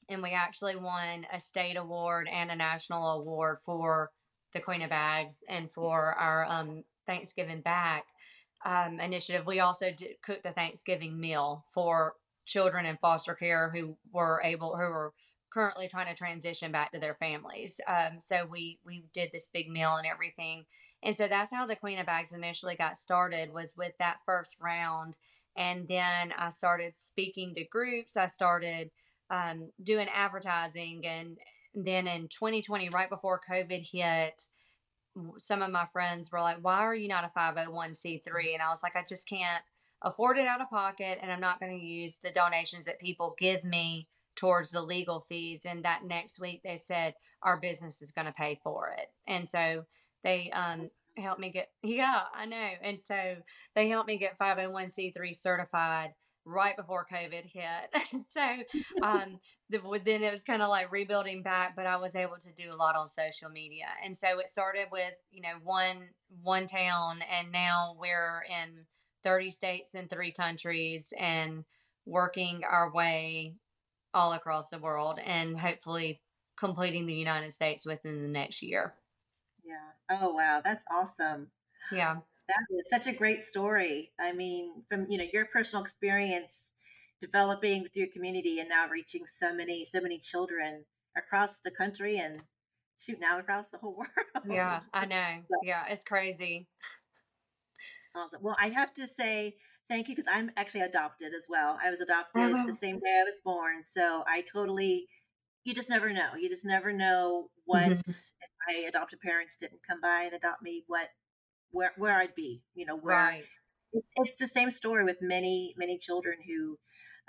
and 0.08 0.22
we 0.22 0.30
actually 0.30 0.76
won 0.76 1.26
a 1.32 1.40
state 1.40 1.76
award 1.76 2.28
and 2.30 2.50
a 2.50 2.56
national 2.56 3.08
award 3.20 3.58
for 3.64 4.10
the 4.52 4.60
Queen 4.60 4.82
of 4.82 4.90
Bags 4.90 5.42
and 5.48 5.70
for 5.70 6.14
our 6.14 6.44
um, 6.44 6.84
Thanksgiving 7.06 7.60
Back 7.60 8.04
um, 8.64 9.00
initiative. 9.00 9.46
We 9.46 9.60
also 9.60 9.92
did, 9.92 10.16
cooked 10.24 10.46
a 10.46 10.52
Thanksgiving 10.52 11.18
meal 11.20 11.64
for 11.72 12.14
children 12.46 12.86
in 12.86 12.96
foster 12.96 13.34
care 13.34 13.70
who 13.70 13.96
were 14.12 14.40
able, 14.44 14.76
who 14.76 14.90
were 14.90 15.12
currently 15.52 15.88
trying 15.88 16.08
to 16.08 16.14
transition 16.14 16.72
back 16.72 16.92
to 16.92 16.98
their 16.98 17.14
families. 17.14 17.80
Um, 17.88 18.20
so 18.20 18.46
we 18.50 18.78
we 18.84 19.04
did 19.12 19.30
this 19.32 19.48
big 19.52 19.68
meal 19.68 19.96
and 19.96 20.06
everything, 20.06 20.64
and 21.02 21.14
so 21.14 21.28
that's 21.28 21.52
how 21.52 21.66
the 21.66 21.76
Queen 21.76 21.98
of 21.98 22.06
Bags 22.06 22.32
initially 22.32 22.76
got 22.76 22.96
started 22.96 23.52
was 23.52 23.74
with 23.76 23.92
that 23.98 24.18
first 24.26 24.56
round, 24.60 25.16
and 25.56 25.86
then 25.88 26.32
I 26.36 26.50
started 26.50 26.94
speaking 26.96 27.54
to 27.54 27.64
groups. 27.64 28.16
I 28.16 28.26
started 28.26 28.90
um, 29.30 29.70
doing 29.82 30.08
advertising, 30.12 31.06
and 31.06 31.38
then 31.76 32.08
in 32.08 32.28
2020, 32.28 32.88
right 32.88 33.10
before 33.10 33.40
COVID 33.48 33.86
hit, 33.92 34.42
some 35.36 35.62
of 35.62 35.70
my 35.70 35.86
friends 35.92 36.32
were 36.32 36.40
like, 36.40 36.58
Why 36.62 36.78
are 36.78 36.94
you 36.94 37.08
not 37.08 37.24
a 37.24 37.38
501c3? 37.38 38.54
And 38.54 38.62
I 38.62 38.70
was 38.70 38.82
like, 38.82 38.96
I 38.96 39.04
just 39.06 39.28
can't 39.28 39.62
afford 40.02 40.38
it 40.38 40.46
out 40.46 40.60
of 40.60 40.70
pocket, 40.70 41.18
and 41.20 41.30
I'm 41.30 41.40
not 41.40 41.60
going 41.60 41.78
to 41.78 41.84
use 41.84 42.18
the 42.22 42.30
donations 42.30 42.86
that 42.86 43.00
people 43.00 43.34
give 43.38 43.62
me 43.62 44.08
towards 44.34 44.70
the 44.70 44.82
legal 44.82 45.24
fees. 45.28 45.64
And 45.64 45.84
that 45.84 46.04
next 46.04 46.40
week, 46.40 46.62
they 46.64 46.76
said, 46.76 47.14
Our 47.42 47.58
business 47.58 48.00
is 48.00 48.12
going 48.12 48.26
to 48.26 48.32
pay 48.32 48.58
for 48.62 48.88
it. 48.88 49.08
And 49.28 49.46
so 49.46 49.84
they, 50.24 50.50
um, 50.52 50.90
helped 51.18 51.40
me 51.40 51.50
get 51.50 51.70
yeah 51.82 52.24
i 52.34 52.44
know 52.44 52.68
and 52.82 53.00
so 53.00 53.36
they 53.74 53.88
helped 53.88 54.06
me 54.06 54.18
get 54.18 54.38
501c3 54.38 55.34
certified 55.34 56.10
right 56.46 56.76
before 56.76 57.06
COVID 57.12 57.44
hit. 57.44 58.24
so 58.28 58.40
um, 59.02 59.40
the, 59.68 59.80
then 60.04 60.22
it 60.22 60.32
was 60.32 60.44
kind 60.44 60.62
of 60.62 60.68
like 60.68 60.90
rebuilding 60.90 61.42
back, 61.42 61.74
but 61.76 61.86
I 61.86 61.96
was 61.96 62.14
able 62.14 62.38
to 62.40 62.52
do 62.52 62.72
a 62.72 62.76
lot 62.76 62.96
on 62.96 63.08
social 63.08 63.50
media. 63.50 63.86
And 64.04 64.16
so 64.16 64.38
it 64.38 64.48
started 64.48 64.86
with, 64.90 65.12
you 65.30 65.42
know, 65.42 65.58
one 65.62 66.08
one 66.42 66.66
town 66.66 67.20
and 67.30 67.52
now 67.52 67.96
we're 67.98 68.42
in 68.48 68.86
30 69.22 69.50
states 69.50 69.94
and 69.94 70.08
three 70.08 70.32
countries 70.32 71.12
and 71.18 71.64
working 72.04 72.62
our 72.68 72.92
way 72.92 73.54
all 74.14 74.32
across 74.32 74.70
the 74.70 74.78
world 74.78 75.18
and 75.24 75.58
hopefully 75.58 76.20
completing 76.56 77.06
the 77.06 77.14
United 77.14 77.52
States 77.52 77.84
within 77.84 78.22
the 78.22 78.28
next 78.28 78.62
year. 78.62 78.94
Yeah. 79.64 80.18
Oh 80.20 80.30
wow, 80.30 80.62
that's 80.64 80.84
awesome. 80.90 81.48
Yeah. 81.92 82.16
That 82.48 82.64
is 82.70 82.88
such 82.90 83.06
a 83.06 83.16
great 83.16 83.42
story. 83.42 84.12
I 84.20 84.32
mean, 84.32 84.84
from 84.88 85.06
you 85.10 85.18
know 85.18 85.26
your 85.32 85.46
personal 85.46 85.82
experience 85.82 86.70
developing 87.20 87.82
with 87.82 87.96
your 87.96 88.08
community 88.12 88.60
and 88.60 88.68
now 88.68 88.88
reaching 88.88 89.26
so 89.26 89.54
many 89.54 89.84
so 89.84 90.00
many 90.00 90.18
children 90.18 90.84
across 91.16 91.58
the 91.58 91.70
country 91.70 92.18
and 92.18 92.42
shoot 92.98 93.18
now 93.20 93.38
across 93.38 93.68
the 93.68 93.78
whole 93.78 93.96
world. 93.96 94.46
Yeah, 94.48 94.80
I 94.92 95.06
know. 95.06 95.42
Yeah, 95.62 95.84
it's 95.88 96.04
crazy. 96.04 96.68
Awesome. 98.14 98.42
Well, 98.42 98.56
I 98.58 98.68
have 98.68 98.94
to 98.94 99.06
say 99.06 99.56
thank 99.88 100.08
you 100.08 100.16
because 100.16 100.30
I'm 100.32 100.50
actually 100.56 100.82
adopted 100.82 101.34
as 101.34 101.46
well. 101.48 101.78
I 101.82 101.90
was 101.90 102.00
adopted 102.00 102.54
the 102.66 102.74
same 102.74 102.98
day 102.98 103.20
I 103.20 103.24
was 103.24 103.40
born, 103.44 103.82
so 103.84 104.24
I 104.26 104.42
totally. 104.42 105.06
You 105.64 105.74
just 105.74 105.90
never 105.90 106.12
know. 106.12 106.36
You 106.38 106.48
just 106.48 106.64
never 106.64 106.92
know 106.92 107.48
what 107.64 107.82
mm-hmm. 107.82 107.98
if 108.00 108.50
my 108.68 108.84
adopted 108.86 109.20
parents 109.20 109.56
didn't 109.56 109.80
come 109.86 110.00
by 110.00 110.22
and 110.22 110.32
adopt 110.32 110.62
me. 110.62 110.84
What 110.86 111.08
where 111.70 111.92
where 111.96 112.18
I'd 112.18 112.34
be. 112.34 112.62
You 112.74 112.86
know, 112.86 112.96
where 112.96 113.16
right. 113.16 113.44
it's, 113.92 114.06
it's 114.16 114.34
the 114.38 114.48
same 114.48 114.70
story 114.70 115.04
with 115.04 115.18
many 115.20 115.74
many 115.76 115.98
children 115.98 116.38
who, 116.46 116.78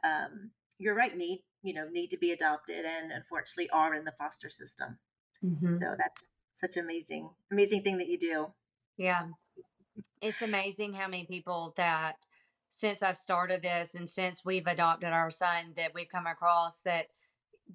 um, 0.03 0.51
you're 0.77 0.95
right, 0.95 1.15
need 1.15 1.43
you 1.63 1.73
know 1.73 1.87
need 1.89 2.09
to 2.11 2.17
be 2.17 2.31
adopted 2.31 2.85
and 2.85 3.11
unfortunately 3.11 3.69
are 3.71 3.93
in 3.93 4.05
the 4.05 4.13
foster 4.17 4.49
system. 4.49 4.99
Mm-hmm. 5.43 5.77
So 5.77 5.95
that's 5.97 6.27
such 6.55 6.77
amazing 6.77 7.29
amazing 7.51 7.83
thing 7.83 7.97
that 7.97 8.07
you 8.07 8.17
do. 8.17 8.47
Yeah, 8.97 9.27
it's 10.21 10.41
amazing 10.41 10.93
how 10.93 11.07
many 11.07 11.25
people 11.25 11.73
that 11.77 12.15
since 12.69 13.01
I've 13.01 13.17
started 13.17 13.61
this 13.61 13.95
and 13.95 14.09
since 14.09 14.43
we've 14.43 14.67
adopted 14.67 15.09
our 15.09 15.31
son 15.31 15.73
that 15.77 15.93
we've 15.93 16.09
come 16.09 16.27
across 16.27 16.81
that 16.83 17.07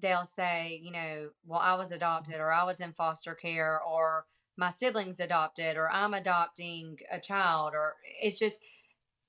they'll 0.01 0.25
say, 0.25 0.79
you 0.83 0.91
know, 0.91 1.29
well, 1.45 1.59
I 1.59 1.75
was 1.75 1.91
adopted 1.91 2.35
or 2.35 2.51
I 2.51 2.63
was 2.63 2.79
in 2.79 2.93
foster 2.93 3.35
care 3.35 3.79
or 3.81 4.25
my 4.57 4.69
siblings 4.69 5.19
adopted 5.19 5.77
or 5.77 5.89
I'm 5.91 6.13
adopting 6.13 6.97
a 7.11 7.19
child 7.19 7.73
or 7.73 7.95
it's 8.21 8.39
just 8.39 8.61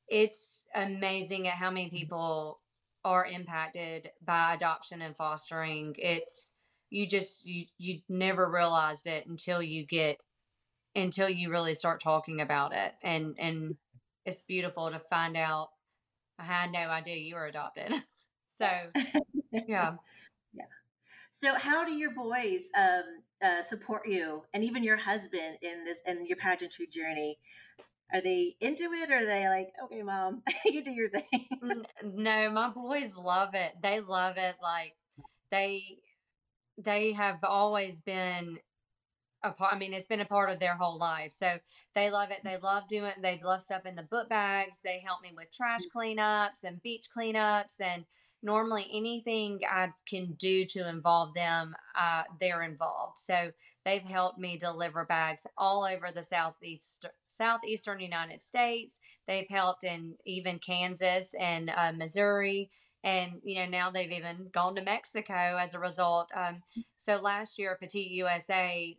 it's 0.09 0.65
amazing 0.75 1.49
at 1.49 1.55
how 1.55 1.71
many 1.71 1.87
mm-hmm. 1.87 1.97
people 1.97 2.61
are 3.05 3.25
impacted 3.25 4.11
by 4.25 4.55
adoption 4.55 5.03
and 5.03 5.17
fostering. 5.17 5.95
It's 5.99 6.53
you 6.91 7.07
just 7.07 7.45
you 7.47 7.67
you 7.79 8.01
never 8.09 8.49
realized 8.51 9.07
it 9.07 9.27
until 9.27 9.63
you 9.63 9.85
get 9.85 10.19
until 10.97 11.29
you 11.29 11.51
really 11.51 11.75
start 11.75 12.03
talking 12.03 12.41
about 12.41 12.75
it 12.75 12.93
and 13.03 13.37
and 13.39 13.77
it's 14.27 14.43
beautiful 14.43 14.91
to 14.91 15.01
find 15.11 15.37
out 15.37 15.69
I 16.39 16.45
had 16.45 16.73
no 16.73 16.79
idea 16.79 17.17
you 17.17 17.35
were 17.35 17.47
adopted. 17.47 17.93
So 18.57 18.69
yeah. 19.67 19.95
So 21.37 21.53
how 21.57 21.85
do 21.85 21.91
your 21.93 22.13
boys 22.13 22.69
um 22.79 23.03
uh, 23.45 23.61
support 23.61 24.07
you 24.07 24.45
and 24.55 24.63
even 24.63 24.85
your 24.85 24.97
husband 24.97 25.59
in 25.63 25.85
this 25.85 25.99
in 26.07 26.25
your 26.27 26.37
pageantry 26.37 26.87
journey? 26.87 27.41
Are 28.13 28.21
they 28.21 28.55
into 28.61 28.85
it 28.93 29.11
or 29.11 29.19
are 29.19 29.27
they 29.27 29.49
like 29.49 29.71
okay 29.83 30.05
mom 30.05 30.45
you 30.65 30.85
do 30.85 30.93
your 30.93 31.11
thing. 31.11 31.49
No 32.05 32.51
my 32.51 32.69
boys 32.69 33.17
love 33.17 33.55
it. 33.55 33.73
They 33.83 33.99
love 33.99 34.37
it 34.37 34.55
like 34.63 34.95
they 35.51 35.99
they 36.79 37.13
have 37.15 37.39
always 37.43 38.01
been 38.01 38.61
a 39.43 39.51
part 39.51 39.75
i 39.75 39.79
mean 39.79 39.93
it's 39.93 40.07
been 40.07 40.21
a 40.21 40.25
part 40.25 40.51
of 40.51 40.61
their 40.61 40.77
whole 40.77 40.99
life. 40.99 41.33
So 41.33 41.59
they 41.97 42.11
love 42.11 42.31
it 42.31 42.43
they 42.45 42.59
love 42.59 42.87
doing 42.87 43.07
it 43.07 43.21
they 43.21 43.41
love 43.43 43.61
stuff 43.61 43.87
in 43.87 43.97
the 43.97 44.05
book 44.05 44.29
bags. 44.29 44.83
They 44.85 45.03
help 45.05 45.21
me 45.21 45.33
with 45.37 45.51
trash 45.51 45.81
mm. 45.81 46.17
cleanups 46.17 46.63
and 46.63 46.81
beach 46.81 47.07
cleanups 47.13 47.81
and 47.81 48.05
normally 48.45 48.87
anything 48.93 49.61
I 49.69 49.89
can 50.09 50.35
do 50.35 50.65
to 50.67 50.89
involve 50.89 51.35
them, 51.35 51.75
uh, 51.99 52.23
they're 52.41 52.63
involved. 52.63 53.19
So 53.19 53.51
they've 53.85 54.03
helped 54.03 54.39
me 54.39 54.57
deliver 54.57 55.05
bags 55.05 55.47
all 55.59 55.85
over 55.85 56.11
the 56.15 56.23
southeast 56.23 57.07
southeastern 57.27 58.01
United 58.01 58.43
States. 58.43 59.01
They've 59.27 59.49
helped 59.49 59.83
in 59.83 60.15
even 60.27 60.59
Kansas 60.59 61.35
and 61.41 61.71
uh, 61.71 61.93
Missouri 61.93 62.71
and 63.05 63.33
you 63.45 63.57
know 63.57 63.67
now 63.67 63.91
they've 63.91 64.11
even 64.11 64.49
gone 64.53 64.75
to 64.75 64.83
Mexico 64.83 65.59
as 65.61 65.75
a 65.75 65.79
result. 65.79 66.29
Um, 66.35 66.63
so 66.97 67.17
last 67.17 67.59
year, 67.59 67.77
Petite 67.79 68.11
USA, 68.11 68.97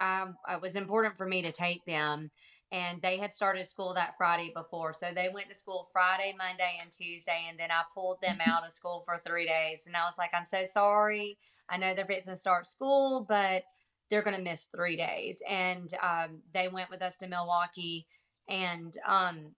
um, 0.00 0.36
it 0.50 0.60
was 0.60 0.76
important 0.76 1.16
for 1.16 1.26
me 1.26 1.42
to 1.42 1.52
take 1.52 1.84
them, 1.84 2.30
and 2.72 3.00
they 3.02 3.18
had 3.18 3.32
started 3.32 3.66
school 3.66 3.94
that 3.94 4.16
Friday 4.16 4.52
before, 4.54 4.92
so 4.92 5.08
they 5.14 5.28
went 5.32 5.48
to 5.48 5.54
school 5.54 5.88
Friday, 5.92 6.34
Monday, 6.36 6.78
and 6.82 6.90
Tuesday, 6.90 7.46
and 7.48 7.58
then 7.58 7.70
I 7.70 7.82
pulled 7.94 8.20
them 8.20 8.38
mm-hmm. 8.38 8.50
out 8.50 8.64
of 8.64 8.72
school 8.72 9.02
for 9.04 9.20
three 9.24 9.46
days, 9.46 9.84
and 9.86 9.96
I 9.96 10.04
was 10.04 10.18
like, 10.18 10.30
I'm 10.34 10.46
so 10.46 10.64
sorry. 10.64 11.38
I 11.68 11.76
know 11.76 11.94
they're 11.94 12.04
fixing 12.04 12.32
to 12.32 12.36
start 12.36 12.66
school, 12.66 13.24
but 13.28 13.64
they're 14.10 14.22
going 14.22 14.36
to 14.36 14.42
miss 14.42 14.66
three 14.74 14.96
days, 14.96 15.42
and 15.48 15.92
um, 16.02 16.42
they 16.52 16.68
went 16.68 16.90
with 16.90 17.02
us 17.02 17.16
to 17.18 17.28
Milwaukee, 17.28 18.06
and 18.48 18.96
um, 19.06 19.54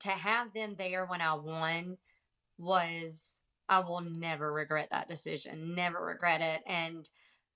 to 0.00 0.08
have 0.08 0.52
them 0.52 0.74
there 0.76 1.06
when 1.06 1.20
I 1.20 1.34
won 1.34 1.98
was 2.58 3.40
I 3.68 3.80
will 3.80 4.00
never 4.00 4.52
regret 4.52 4.88
that 4.90 5.08
decision, 5.08 5.74
never 5.74 6.04
regret 6.04 6.40
it. 6.40 6.62
And 6.66 7.08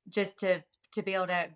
just 0.08 0.38
to 0.40 0.62
to 0.92 1.02
be 1.02 1.14
able 1.14 1.26
to 1.26 1.48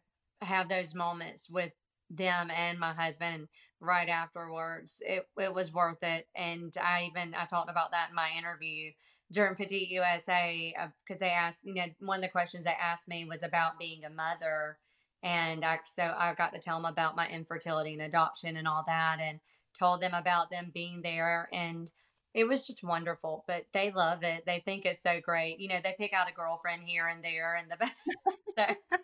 have 0.43 0.69
those 0.69 0.95
moments 0.95 1.49
with 1.49 1.73
them 2.11 2.51
and 2.51 2.79
my 2.79 2.93
husband 2.93 3.49
right 3.81 4.09
afterwards, 4.09 5.01
it 5.05 5.29
it 5.39 5.55
was 5.55 5.73
worth 5.73 6.03
it. 6.03 6.27
And 6.35 6.75
I 6.81 7.09
even 7.11 7.35
I 7.35 7.45
talked 7.47 7.71
about 7.71 7.93
that 7.93 8.11
in 8.11 8.15
my 8.15 8.31
interview 8.37 8.93
during 9.31 9.55
Petite 9.57 9.91
USA 9.91 10.75
because 11.07 11.21
uh, 11.23 11.27
they 11.27 11.31
asked, 11.31 11.61
you 11.65 11.75
know, 11.75 11.87
one 12.01 12.19
of 12.19 12.23
the 12.23 12.29
questions 12.29 12.65
they 12.65 12.71
asked 12.71 13.09
me 13.09 13.25
was 13.25 13.43
about 13.43 13.79
being 13.79 14.05
a 14.05 14.11
mother. 14.11 14.79
And 15.23 15.65
I, 15.65 15.81
so 15.85 16.03
I 16.03 16.35
got 16.35 16.55
to 16.55 16.61
tell 16.61 16.77
them 16.77 16.91
about 16.91 17.17
my 17.17 17.29
infertility 17.29 17.93
and 17.93 18.03
adoption 18.03 18.57
and 18.57 18.69
all 18.69 18.85
that, 18.87 19.19
and 19.21 19.41
told 19.79 20.01
them 20.01 20.15
about 20.15 20.51
them 20.51 20.71
being 20.73 21.03
there. 21.03 21.49
And 21.53 21.91
it 22.35 22.45
was 22.45 22.67
just 22.67 22.85
wonderful. 22.85 23.45
But 23.47 23.67
they 23.73 23.91
love 23.91 24.23
it. 24.23 24.45
They 24.47 24.63
think 24.65 24.85
it's 24.85 25.03
so 25.03 25.21
great. 25.21 25.59
You 25.59 25.69
know, 25.69 25.81
they 25.83 25.95
pick 25.99 26.13
out 26.13 26.31
a 26.31 26.35
girlfriend 26.35 26.83
here 26.87 27.09
and 27.09 27.23
there 27.23 27.57
and 27.57 27.71
the 27.71 27.91
so, 28.57 28.99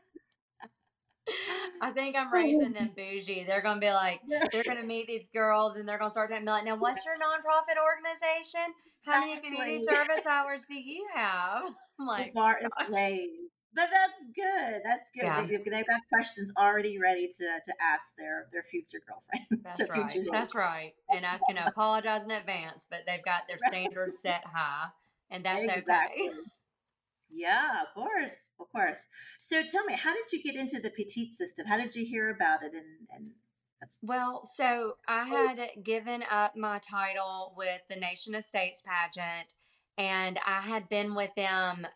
I 1.81 1.91
think 1.91 2.17
I'm 2.17 2.29
oh, 2.29 2.37
raising 2.37 2.73
them 2.73 2.91
bougie. 2.97 3.45
They're 3.47 3.63
gonna 3.63 3.81
be 3.81 3.91
like, 3.91 4.21
they're 4.53 4.65
gonna 4.65 4.85
meet 4.85 5.07
these 5.07 5.25
girls 5.33 5.77
and 5.77 5.89
they're 5.89 5.99
gonna 5.99 6.11
start 6.11 6.31
talking 6.31 6.45
like, 6.45 6.65
now 6.65 6.77
what's 6.77 7.05
your 7.05 7.15
nonprofit 7.15 7.77
organization? 7.83 8.75
How 9.05 9.21
many 9.21 9.41
community 9.41 9.79
service 9.79 10.27
hours 10.31 10.65
do 10.69 10.75
you 10.75 11.07
have? 11.15 11.65
I'm 12.01 12.07
like, 12.07 12.27
the 12.27 12.33
bar 12.33 12.59
is 12.59 12.71
raised. 12.95 13.33
But 13.75 13.89
that's 13.91 14.23
good. 14.35 14.83
That's 14.85 15.11
good. 15.11 15.25
Yeah. 15.25 15.47
They, 15.47 15.77
have 15.77 15.87
got 15.87 16.01
questions 16.09 16.53
already 16.57 16.97
ready 16.99 17.27
to 17.27 17.45
to 17.65 17.75
ask 17.83 18.15
their 18.17 18.47
their 18.53 18.63
future 18.63 19.01
girlfriends. 19.07 19.65
That's 19.79 19.91
right. 19.91 20.11
Future 20.13 20.31
that's 20.31 20.55
right. 20.55 20.93
And 21.11 21.27
I 21.27 21.41
can 21.49 21.59
apologize 21.59 22.23
in 22.25 22.31
advance, 22.31 22.87
but 22.89 23.01
they've 23.05 23.25
got 23.25 23.49
their 23.49 23.59
standards 23.59 24.21
set 24.21 24.45
high, 24.47 24.91
and 25.29 25.45
that's 25.45 25.65
exactly. 25.65 26.29
okay. 26.29 26.39
Yeah, 27.35 27.83
of 27.83 27.95
course, 27.95 28.37
of 28.61 28.71
course. 28.71 29.09
So 29.41 29.63
tell 29.69 29.85
me, 29.85 29.95
how 29.95 30.15
did 30.15 30.33
you 30.33 30.43
get 30.43 30.55
into 30.55 30.81
the 30.81 30.91
petite 30.91 31.35
system? 31.35 31.67
How 31.67 31.77
did 31.77 31.95
you 31.95 32.07
hear 32.07 32.31
about 32.31 32.63
it? 32.63 32.73
And, 32.73 33.09
and 33.11 33.31
well, 34.03 34.49
so 34.55 34.97
I 35.09 35.23
oh. 35.23 35.49
had 35.49 35.85
given 35.85 36.23
up 36.31 36.57
my 36.57 36.79
title 36.79 37.55
with 37.57 37.81
the 37.91 37.97
Nation 37.97 38.35
Estates 38.35 38.83
pageant, 38.83 39.55
and 39.99 40.39
I 40.47 40.61
had 40.61 40.89
been 40.89 41.15
with 41.15 41.35
them 41.37 41.87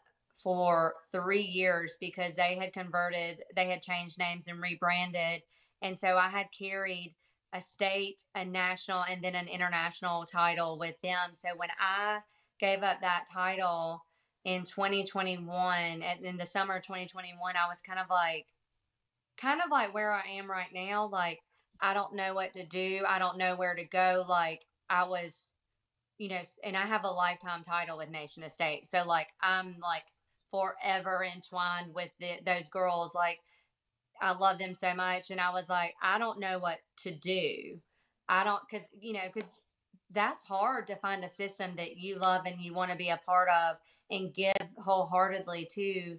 for 0.42 0.94
three 1.12 1.42
years 1.42 1.96
because 2.00 2.34
they 2.34 2.56
had 2.56 2.72
converted, 2.72 3.42
they 3.54 3.66
had 3.66 3.82
changed 3.82 4.18
names 4.18 4.48
and 4.48 4.60
rebranded. 4.60 5.42
And 5.82 5.98
so 5.98 6.16
I 6.16 6.28
had 6.28 6.46
carried 6.56 7.14
a 7.52 7.60
state, 7.60 8.22
a 8.34 8.44
national, 8.44 9.04
and 9.08 9.22
then 9.22 9.34
an 9.34 9.48
international 9.48 10.26
title 10.26 10.78
with 10.78 11.00
them. 11.02 11.30
So 11.32 11.48
when 11.56 11.70
I 11.80 12.20
gave 12.60 12.82
up 12.82 13.00
that 13.00 13.24
title 13.32 14.02
in 14.48 14.64
2021, 14.64 16.02
and 16.02 16.24
in 16.24 16.38
the 16.38 16.46
summer 16.46 16.76
of 16.76 16.82
2021, 16.82 17.54
I 17.54 17.68
was 17.68 17.82
kind 17.82 17.98
of 17.98 18.06
like, 18.08 18.46
kind 19.36 19.60
of 19.62 19.70
like 19.70 19.92
where 19.92 20.10
I 20.10 20.22
am 20.38 20.50
right 20.50 20.72
now. 20.72 21.06
Like, 21.06 21.40
I 21.82 21.92
don't 21.92 22.14
know 22.14 22.32
what 22.32 22.54
to 22.54 22.64
do. 22.64 23.02
I 23.06 23.18
don't 23.18 23.36
know 23.36 23.56
where 23.56 23.74
to 23.74 23.84
go. 23.84 24.24
Like, 24.26 24.62
I 24.88 25.04
was, 25.04 25.50
you 26.16 26.30
know, 26.30 26.40
and 26.64 26.78
I 26.78 26.86
have 26.86 27.04
a 27.04 27.10
lifetime 27.10 27.62
title 27.62 27.98
with 27.98 28.08
Nation 28.08 28.42
Estate. 28.42 28.86
So, 28.86 29.04
like, 29.06 29.28
I'm 29.42 29.76
like 29.82 30.04
forever 30.50 31.22
entwined 31.22 31.94
with 31.94 32.08
the, 32.18 32.38
those 32.46 32.70
girls. 32.70 33.14
Like, 33.14 33.40
I 34.18 34.32
love 34.32 34.58
them 34.58 34.72
so 34.72 34.94
much. 34.94 35.30
And 35.30 35.42
I 35.42 35.52
was 35.52 35.68
like, 35.68 35.94
I 36.02 36.18
don't 36.18 36.40
know 36.40 36.58
what 36.58 36.78
to 37.02 37.14
do. 37.14 37.80
I 38.30 38.44
don't, 38.44 38.62
because, 38.68 38.88
you 38.98 39.12
know, 39.12 39.28
because 39.32 39.60
that's 40.10 40.40
hard 40.40 40.86
to 40.86 40.96
find 40.96 41.22
a 41.22 41.28
system 41.28 41.72
that 41.76 41.98
you 41.98 42.16
love 42.16 42.46
and 42.46 42.62
you 42.62 42.72
want 42.72 42.90
to 42.90 42.96
be 42.96 43.10
a 43.10 43.20
part 43.26 43.50
of 43.50 43.76
and 44.10 44.32
give 44.32 44.54
wholeheartedly 44.78 45.68
to. 45.72 46.18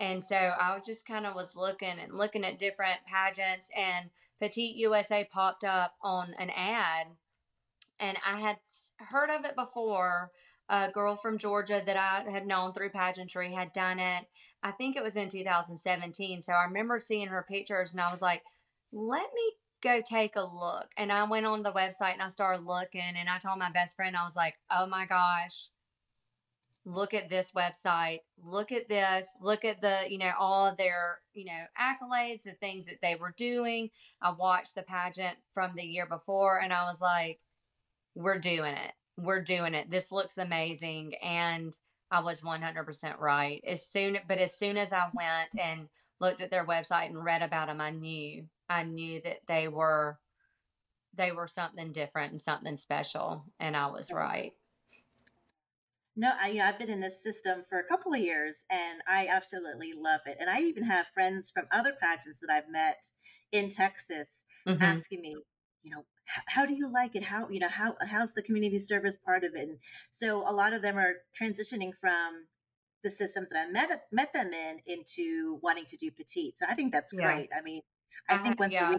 And 0.00 0.22
so 0.22 0.36
I 0.36 0.78
just 0.84 1.06
kind 1.06 1.26
of 1.26 1.34
was 1.34 1.56
looking 1.56 1.98
and 2.00 2.12
looking 2.12 2.44
at 2.44 2.58
different 2.58 2.98
pageants, 3.06 3.70
and 3.76 4.10
Petite 4.40 4.76
USA 4.76 5.24
popped 5.30 5.64
up 5.64 5.94
on 6.02 6.34
an 6.38 6.50
ad. 6.50 7.06
And 8.00 8.18
I 8.26 8.40
had 8.40 8.56
heard 8.98 9.30
of 9.30 9.44
it 9.44 9.54
before, 9.54 10.32
a 10.68 10.90
girl 10.90 11.16
from 11.16 11.38
Georgia 11.38 11.82
that 11.84 11.96
I 11.96 12.30
had 12.30 12.46
known 12.46 12.72
through 12.72 12.90
pageantry 12.90 13.52
had 13.52 13.72
done 13.72 13.98
it. 13.98 14.24
I 14.62 14.70
think 14.72 14.96
it 14.96 15.02
was 15.02 15.16
in 15.16 15.28
2017. 15.28 16.42
So 16.42 16.52
I 16.52 16.64
remember 16.64 16.98
seeing 17.00 17.28
her 17.28 17.46
pictures 17.48 17.92
and 17.92 18.00
I 18.00 18.10
was 18.10 18.22
like, 18.22 18.42
let 18.92 19.28
me 19.34 19.52
go 19.82 20.00
take 20.00 20.36
a 20.36 20.40
look. 20.40 20.88
And 20.96 21.12
I 21.12 21.24
went 21.24 21.44
on 21.44 21.62
the 21.62 21.72
website 21.72 22.14
and 22.14 22.22
I 22.22 22.28
started 22.28 22.64
looking 22.64 23.02
and 23.02 23.28
I 23.28 23.38
told 23.38 23.58
my 23.58 23.70
best 23.70 23.94
friend, 23.94 24.16
I 24.16 24.24
was 24.24 24.36
like, 24.36 24.54
oh 24.70 24.86
my 24.86 25.04
gosh, 25.04 25.68
look 26.84 27.14
at 27.14 27.30
this 27.30 27.52
website. 27.52 28.20
Look 28.42 28.72
at 28.72 28.88
this. 28.88 29.34
Look 29.40 29.64
at 29.64 29.80
the, 29.80 30.02
you 30.08 30.18
know, 30.18 30.32
all 30.38 30.66
of 30.66 30.76
their, 30.76 31.20
you 31.32 31.46
know, 31.46 31.64
accolades, 31.80 32.42
the 32.42 32.52
things 32.52 32.86
that 32.86 33.00
they 33.00 33.14
were 33.14 33.34
doing. 33.36 33.90
I 34.20 34.32
watched 34.32 34.74
the 34.74 34.82
pageant 34.82 35.36
from 35.52 35.72
the 35.74 35.84
year 35.84 36.06
before 36.06 36.60
and 36.60 36.72
I 36.72 36.84
was 36.84 37.00
like, 37.00 37.40
we're 38.14 38.38
doing 38.38 38.74
it 38.74 38.92
we're 39.16 39.42
doing 39.42 39.74
it. 39.74 39.90
This 39.90 40.10
looks 40.10 40.38
amazing. 40.38 41.14
And 41.22 41.76
I 42.10 42.20
was 42.20 42.40
100% 42.40 43.18
right. 43.18 43.62
As 43.66 43.86
soon, 43.86 44.18
but 44.28 44.38
as 44.38 44.56
soon 44.56 44.76
as 44.76 44.92
I 44.92 45.04
went 45.14 45.50
and 45.58 45.88
looked 46.20 46.40
at 46.40 46.50
their 46.50 46.66
website 46.66 47.06
and 47.06 47.24
read 47.24 47.42
about 47.42 47.68
them, 47.68 47.80
I 47.80 47.90
knew, 47.90 48.44
I 48.68 48.84
knew 48.84 49.20
that 49.24 49.38
they 49.48 49.68
were, 49.68 50.18
they 51.14 51.32
were 51.32 51.46
something 51.46 51.92
different 51.92 52.32
and 52.32 52.40
something 52.40 52.76
special. 52.76 53.44
And 53.60 53.76
I 53.76 53.86
was 53.86 54.10
right. 54.12 54.52
No, 56.16 56.32
I, 56.40 56.48
you 56.50 56.58
know, 56.58 56.66
I've 56.66 56.78
been 56.78 56.90
in 56.90 57.00
this 57.00 57.22
system 57.22 57.62
for 57.68 57.78
a 57.78 57.84
couple 57.84 58.12
of 58.12 58.20
years 58.20 58.64
and 58.70 59.02
I 59.06 59.26
absolutely 59.26 59.92
love 59.96 60.20
it. 60.26 60.36
And 60.38 60.48
I 60.48 60.60
even 60.60 60.84
have 60.84 61.08
friends 61.08 61.50
from 61.50 61.66
other 61.72 61.92
pageants 62.00 62.40
that 62.40 62.52
I've 62.52 62.70
met 62.70 63.04
in 63.50 63.68
Texas 63.68 64.28
mm-hmm. 64.66 64.82
asking 64.82 65.20
me, 65.20 65.36
you 65.82 65.90
know, 65.90 66.04
how 66.46 66.64
do 66.64 66.74
you 66.74 66.90
like 66.90 67.16
it? 67.16 67.24
How, 67.24 67.48
you 67.48 67.58
know, 67.58 67.68
how, 67.68 67.96
how's 68.06 68.32
the 68.32 68.42
community 68.42 68.78
service 68.78 69.16
part 69.16 69.44
of 69.44 69.54
it? 69.54 69.68
And 69.68 69.78
so 70.10 70.48
a 70.48 70.52
lot 70.52 70.72
of 70.72 70.82
them 70.82 70.96
are 70.96 71.14
transitioning 71.38 71.90
from 72.00 72.46
the 73.02 73.10
systems 73.10 73.50
that 73.50 73.66
I 73.68 73.70
met, 73.70 74.04
met 74.10 74.32
them 74.32 74.52
in 74.52 74.78
into 74.86 75.58
wanting 75.62 75.84
to 75.86 75.96
do 75.96 76.10
petite. 76.10 76.58
So 76.58 76.66
I 76.68 76.74
think 76.74 76.92
that's 76.92 77.12
yeah. 77.12 77.22
great. 77.22 77.50
I 77.54 77.60
mean, 77.60 77.82
I, 78.28 78.36
I 78.36 78.38
think 78.38 78.58
once 78.58 78.72
yeah. 78.72 78.96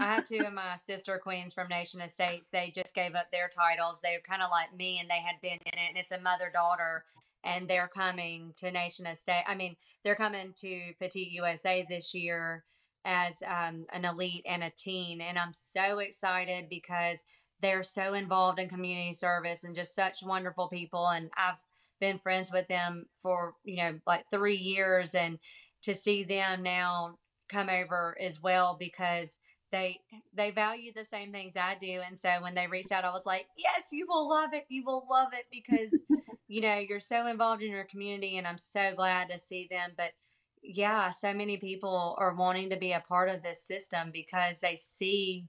I 0.00 0.14
have 0.14 0.26
two 0.26 0.44
of 0.46 0.52
my 0.52 0.76
sister 0.76 1.18
queens 1.22 1.52
from 1.52 1.68
Nation 1.68 2.00
Estates. 2.00 2.50
They 2.50 2.72
just 2.74 2.94
gave 2.94 3.14
up 3.14 3.30
their 3.30 3.48
titles. 3.48 4.00
They're 4.02 4.20
kind 4.20 4.42
of 4.42 4.50
like 4.50 4.74
me, 4.76 4.98
and 5.00 5.08
they 5.08 5.20
had 5.20 5.40
been 5.40 5.58
in 5.64 5.78
it. 5.78 5.88
And 5.88 5.96
it's 5.96 6.12
a 6.12 6.20
mother 6.20 6.50
daughter, 6.52 7.04
and 7.44 7.68
they're 7.68 7.88
coming 7.88 8.52
to 8.56 8.70
Nation 8.70 9.06
Estate. 9.06 9.44
I 9.46 9.54
mean, 9.54 9.76
they're 10.04 10.16
coming 10.16 10.54
to 10.60 10.92
Petite 10.98 11.32
USA 11.32 11.86
this 11.88 12.14
year 12.14 12.64
as 13.04 13.42
um, 13.46 13.86
an 13.92 14.04
elite 14.04 14.44
and 14.46 14.62
a 14.62 14.70
teen. 14.76 15.20
And 15.20 15.38
I'm 15.38 15.52
so 15.52 15.98
excited 15.98 16.68
because 16.68 17.20
they're 17.60 17.82
so 17.82 18.14
involved 18.14 18.58
in 18.58 18.68
community 18.68 19.12
service 19.12 19.64
and 19.64 19.74
just 19.74 19.94
such 19.94 20.22
wonderful 20.22 20.68
people. 20.68 21.08
And 21.08 21.30
I've 21.36 21.56
been 22.00 22.18
friends 22.18 22.50
with 22.52 22.68
them 22.68 23.06
for, 23.22 23.54
you 23.64 23.76
know, 23.76 23.98
like 24.06 24.24
three 24.30 24.56
years. 24.56 25.14
And 25.14 25.38
to 25.82 25.94
see 25.94 26.24
them 26.24 26.62
now 26.62 27.18
come 27.48 27.68
over 27.68 28.16
as 28.20 28.42
well 28.42 28.76
because 28.78 29.38
they 29.70 30.00
they 30.34 30.50
value 30.50 30.92
the 30.94 31.04
same 31.04 31.32
things 31.32 31.56
I 31.56 31.76
do 31.78 32.00
and 32.06 32.18
so 32.18 32.30
when 32.40 32.54
they 32.54 32.66
reached 32.66 32.92
out 32.92 33.04
I 33.04 33.10
was 33.10 33.26
like 33.26 33.46
yes 33.56 33.84
you 33.92 34.06
will 34.08 34.28
love 34.28 34.50
it 34.52 34.64
you 34.68 34.84
will 34.84 35.06
love 35.10 35.28
it 35.32 35.44
because 35.50 36.04
you 36.48 36.60
know 36.60 36.78
you're 36.78 37.00
so 37.00 37.26
involved 37.26 37.62
in 37.62 37.70
your 37.70 37.84
community 37.84 38.38
and 38.38 38.46
I'm 38.46 38.58
so 38.58 38.92
glad 38.96 39.28
to 39.30 39.38
see 39.38 39.68
them 39.70 39.92
but 39.96 40.12
yeah, 40.62 41.10
so 41.10 41.32
many 41.32 41.56
people 41.56 42.14
are 42.18 42.34
wanting 42.34 42.70
to 42.70 42.76
be 42.76 42.92
a 42.92 43.04
part 43.06 43.28
of 43.28 43.42
this 43.42 43.62
system 43.62 44.10
because 44.12 44.60
they 44.60 44.76
see 44.76 45.46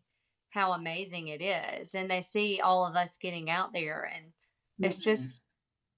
how 0.50 0.72
amazing 0.72 1.28
it 1.28 1.42
is 1.42 1.94
and 1.94 2.10
they 2.10 2.22
see 2.22 2.60
all 2.64 2.86
of 2.86 2.96
us 2.96 3.18
getting 3.18 3.50
out 3.50 3.72
there 3.72 4.10
and 4.16 4.32
it's 4.80 4.98
mm-hmm. 4.98 5.12
just 5.12 5.44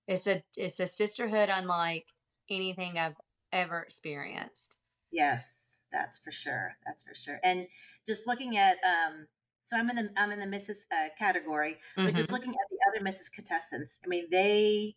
it's 0.08 0.28
a 0.28 0.44
it's 0.58 0.80
a 0.80 0.88
sisterhood 0.88 1.50
unlike 1.50 2.06
anything 2.50 2.98
I've 2.98 3.16
ever 3.54 3.80
experienced. 3.80 4.78
Yes, 5.10 5.60
that's 5.92 6.20
for 6.20 6.32
sure. 6.32 6.74
That's 6.86 7.04
for 7.04 7.16
sure. 7.16 7.40
And 7.44 7.68
just 8.06 8.28
looking 8.28 8.58
at 8.58 8.78
um 8.84 9.28
so 9.64 9.78
I'm 9.78 9.90
in 9.90 9.96
the 9.96 10.10
I'm 10.18 10.32
in 10.32 10.40
the 10.40 10.58
Mrs. 10.58 10.86
Uh, 10.92 11.10
category, 11.18 11.78
but 11.96 12.08
mm-hmm. 12.08 12.18
just 12.18 12.32
looking 12.32 12.50
at 12.52 12.56
the 12.70 12.78
other 12.90 13.06
Mrs. 13.06 13.32
contestants, 13.32 14.00
I 14.04 14.08
mean 14.08 14.28
they 14.32 14.96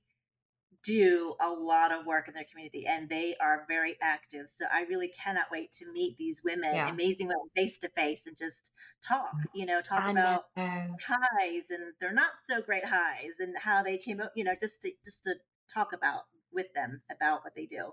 do 0.85 1.35
a 1.41 1.49
lot 1.49 1.93
of 1.93 2.05
work 2.05 2.29
in 2.29 2.35
their 2.35 2.45
community 2.45 2.85
and 2.87 3.09
they 3.09 3.35
are 3.41 3.65
very 3.67 3.97
active. 4.03 4.47
So 4.49 4.67
I 4.71 4.83
really 4.83 5.09
cannot 5.09 5.47
wait 5.51 5.73
to 5.73 5.91
meet 5.91 6.19
these 6.19 6.43
women, 6.45 6.75
yeah. 6.75 6.91
amazing 6.91 7.29
women, 7.29 7.49
face 7.57 7.79
to 7.79 7.89
face 7.89 8.27
and 8.27 8.37
just 8.37 8.73
talk, 9.03 9.33
you 9.55 9.65
know, 9.65 9.81
talk 9.81 10.05
I 10.05 10.11
about 10.11 10.43
know. 10.57 10.97
highs 11.07 11.65
and 11.71 11.95
they're 12.01 12.13
not 12.13 12.33
so 12.45 12.61
great 12.61 12.85
highs 12.85 13.41
and 13.41 13.57
how 13.59 13.83
they 13.83 13.97
came 13.97 14.21
out, 14.21 14.31
you 14.37 14.45
know, 14.45 14.55
just 14.61 14.83
to 14.83 14.93
just 15.05 15.25
to 15.25 15.37
talk 15.73 15.93
about 15.95 16.25
with 16.53 16.73
them 16.75 17.01
about 17.11 17.43
what 17.43 17.55
they 17.55 17.67
do. 17.67 17.93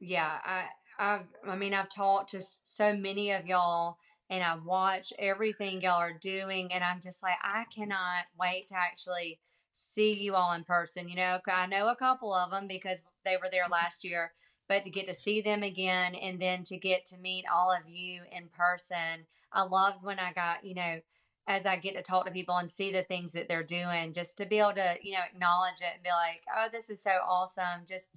Yeah, 0.00 0.38
I 0.44 0.64
I've, 0.98 1.26
I 1.46 1.56
mean 1.56 1.74
I've 1.74 1.88
talked 1.88 2.30
to 2.30 2.42
so 2.62 2.94
many 2.96 3.32
of 3.32 3.46
y'all 3.46 3.96
and 4.30 4.42
I 4.42 4.56
watch 4.56 5.12
everything 5.18 5.82
y'all 5.82 6.00
are 6.00 6.18
doing 6.18 6.72
and 6.72 6.82
I'm 6.82 7.00
just 7.00 7.22
like 7.22 7.36
I 7.42 7.64
cannot 7.74 8.24
wait 8.38 8.68
to 8.68 8.76
actually 8.76 9.40
see 9.72 10.12
you 10.12 10.34
all 10.34 10.52
in 10.52 10.64
person. 10.64 11.08
You 11.08 11.16
know, 11.16 11.38
I 11.48 11.66
know 11.66 11.88
a 11.88 11.96
couple 11.96 12.32
of 12.34 12.50
them 12.50 12.66
because 12.68 13.02
they 13.24 13.36
were 13.36 13.48
there 13.50 13.66
last 13.70 14.04
year, 14.04 14.32
but 14.68 14.84
to 14.84 14.90
get 14.90 15.08
to 15.08 15.14
see 15.14 15.40
them 15.40 15.62
again 15.62 16.14
and 16.14 16.40
then 16.40 16.64
to 16.64 16.76
get 16.76 17.06
to 17.06 17.18
meet 17.18 17.44
all 17.52 17.72
of 17.72 17.88
you 17.88 18.22
in 18.30 18.48
person. 18.48 19.26
I 19.52 19.62
loved 19.62 20.02
when 20.02 20.18
I 20.18 20.32
got, 20.32 20.64
you 20.64 20.74
know, 20.74 21.00
as 21.46 21.66
I 21.66 21.76
get 21.76 21.96
to 21.96 22.02
talk 22.02 22.26
to 22.26 22.32
people 22.32 22.56
and 22.56 22.70
see 22.70 22.92
the 22.92 23.02
things 23.02 23.32
that 23.32 23.48
they're 23.48 23.64
doing, 23.64 24.12
just 24.12 24.38
to 24.38 24.46
be 24.46 24.60
able 24.60 24.74
to, 24.74 24.94
you 25.02 25.12
know, 25.12 25.24
acknowledge 25.30 25.80
it 25.80 25.94
and 25.94 26.02
be 26.02 26.10
like, 26.10 26.42
oh, 26.56 26.68
this 26.70 26.88
is 26.88 27.02
so 27.02 27.10
awesome. 27.26 27.84
Just 27.88 28.08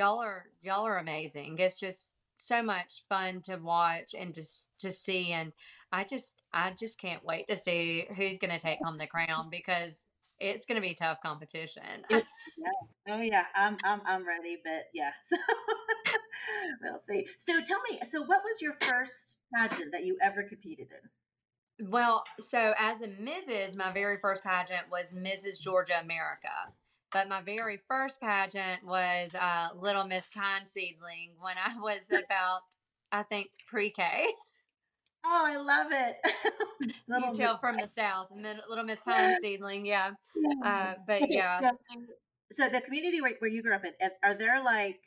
y'all 0.00 0.18
are 0.18 0.46
y'all 0.62 0.86
are 0.86 0.98
amazing. 0.98 1.56
It's 1.58 1.78
just 1.78 2.14
so 2.38 2.62
much 2.62 3.02
fun 3.08 3.42
to 3.42 3.56
watch 3.56 4.14
and 4.18 4.34
to 4.34 4.42
to 4.78 4.90
see 4.90 5.32
and 5.32 5.52
I 5.92 6.04
just 6.04 6.32
I 6.54 6.70
just 6.70 6.98
can't 6.98 7.24
wait 7.24 7.48
to 7.48 7.56
see 7.56 8.06
who's 8.16 8.38
going 8.38 8.52
to 8.52 8.58
take 8.58 8.78
home 8.82 8.96
the 8.96 9.06
crown 9.06 9.48
because 9.50 10.02
it's 10.38 10.64
going 10.64 10.80
to 10.80 10.88
be 10.88 10.94
tough 10.94 11.18
competition. 11.22 11.82
yeah. 12.10 12.20
Oh 13.08 13.20
yeah, 13.20 13.44
I'm 13.54 13.76
I'm 13.84 14.00
I'm 14.06 14.26
ready, 14.26 14.56
but 14.64 14.84
yeah. 14.94 15.10
So 16.82 16.86
we'll 16.90 17.00
see. 17.06 17.26
So 17.36 17.60
tell 17.60 17.80
me, 17.90 17.98
so 18.08 18.22
what 18.22 18.40
was 18.42 18.62
your 18.62 18.74
first 18.80 19.36
pageant 19.54 19.92
that 19.92 20.04
you 20.04 20.16
ever 20.22 20.42
competed 20.42 20.88
in? 20.90 21.90
Well, 21.90 22.24
so 22.38 22.72
as 22.78 23.02
a 23.02 23.08
Mrs., 23.08 23.76
my 23.76 23.92
very 23.92 24.16
first 24.20 24.42
pageant 24.42 24.84
was 24.90 25.12
Mrs. 25.12 25.60
Georgia 25.60 26.00
America. 26.02 26.48
But 27.12 27.28
my 27.28 27.42
very 27.42 27.80
first 27.88 28.20
pageant 28.20 28.84
was 28.84 29.34
uh, 29.34 29.68
Little 29.76 30.04
Miss 30.04 30.28
Pine 30.28 30.66
Seedling 30.66 31.32
when 31.40 31.56
I 31.58 31.78
was 31.80 32.04
about, 32.10 32.60
I 33.10 33.22
think, 33.24 33.48
pre 33.68 33.90
K. 33.90 34.26
Oh, 35.24 35.42
I 35.44 35.56
love 35.56 35.88
it. 35.90 36.16
you 37.08 37.34
tell 37.34 37.58
from 37.58 37.76
the 37.76 37.86
south, 37.86 38.28
Little 38.30 38.84
Miss 38.84 39.00
Pine 39.04 39.36
Seedling, 39.40 39.84
yeah. 39.84 40.12
Uh, 40.64 40.94
but 41.06 41.30
yeah. 41.30 41.58
So, 41.58 41.70
so, 42.52 42.68
the 42.68 42.80
community 42.80 43.20
where, 43.20 43.34
where 43.38 43.50
you 43.50 43.62
grew 43.62 43.74
up 43.74 43.84
in, 43.84 43.92
are 44.22 44.34
there 44.34 44.62
like 44.62 45.00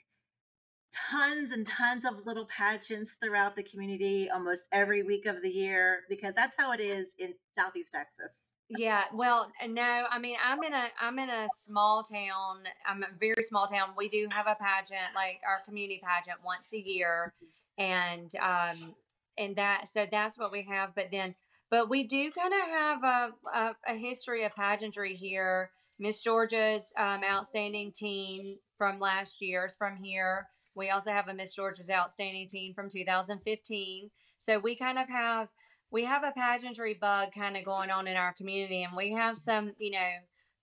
tons 1.09 1.51
and 1.51 1.65
tons 1.65 2.05
of 2.05 2.25
little 2.27 2.45
pageants 2.45 3.15
throughout 3.23 3.55
the 3.55 3.63
community 3.63 4.29
almost 4.29 4.67
every 4.71 5.01
week 5.01 5.25
of 5.25 5.41
the 5.41 5.49
year? 5.49 6.01
Because 6.09 6.33
that's 6.35 6.55
how 6.57 6.73
it 6.73 6.79
is 6.79 7.15
in 7.17 7.33
Southeast 7.57 7.91
Texas. 7.93 8.43
Yeah, 8.77 9.03
well, 9.13 9.51
no, 9.67 10.05
I 10.09 10.19
mean, 10.19 10.37
I'm 10.43 10.63
in 10.63 10.73
a 10.73 10.87
I'm 11.01 11.19
in 11.19 11.29
a 11.29 11.47
small 11.55 12.03
town. 12.03 12.63
I'm 12.87 13.03
a 13.03 13.07
very 13.19 13.43
small 13.43 13.67
town. 13.67 13.89
We 13.97 14.09
do 14.09 14.27
have 14.31 14.47
a 14.47 14.55
pageant, 14.55 15.13
like 15.15 15.41
our 15.47 15.61
community 15.65 16.01
pageant, 16.03 16.39
once 16.43 16.71
a 16.73 16.79
year, 16.79 17.33
and 17.77 18.31
um, 18.37 18.95
and 19.37 19.55
that 19.55 19.87
so 19.87 20.05
that's 20.09 20.37
what 20.37 20.51
we 20.51 20.63
have 20.63 20.93
but 20.95 21.07
then 21.11 21.35
but 21.69 21.89
we 21.89 22.03
do 22.03 22.29
kind 22.31 22.53
of 22.53 22.69
have 22.69 23.03
a, 23.03 23.29
a, 23.51 23.75
a, 23.87 23.95
history 23.95 24.43
of 24.43 24.55
pageantry 24.55 25.15
here 25.15 25.71
miss 25.99 26.19
georgia's 26.19 26.93
um, 26.97 27.21
outstanding 27.23 27.91
teen 27.91 28.57
from 28.77 28.99
last 28.99 29.41
year 29.41 29.65
is 29.65 29.75
from 29.75 29.95
here 29.95 30.47
we 30.75 30.89
also 30.89 31.11
have 31.11 31.27
a 31.27 31.33
miss 31.33 31.53
georgia's 31.53 31.89
outstanding 31.89 32.47
teen 32.47 32.73
from 32.73 32.89
2015 32.89 34.09
so 34.37 34.59
we 34.59 34.75
kind 34.75 34.99
of 34.99 35.07
have 35.09 35.47
we 35.93 36.03
have 36.03 36.23
a 36.23 36.31
pageantry 36.31 36.95
bug 36.95 37.29
kind 37.37 37.55
of 37.55 37.63
going 37.63 37.91
on 37.91 38.07
in 38.07 38.17
our 38.17 38.33
community 38.33 38.83
and 38.83 38.97
we 38.97 39.13
have 39.13 39.37
some 39.37 39.71
you 39.77 39.91
know 39.91 40.09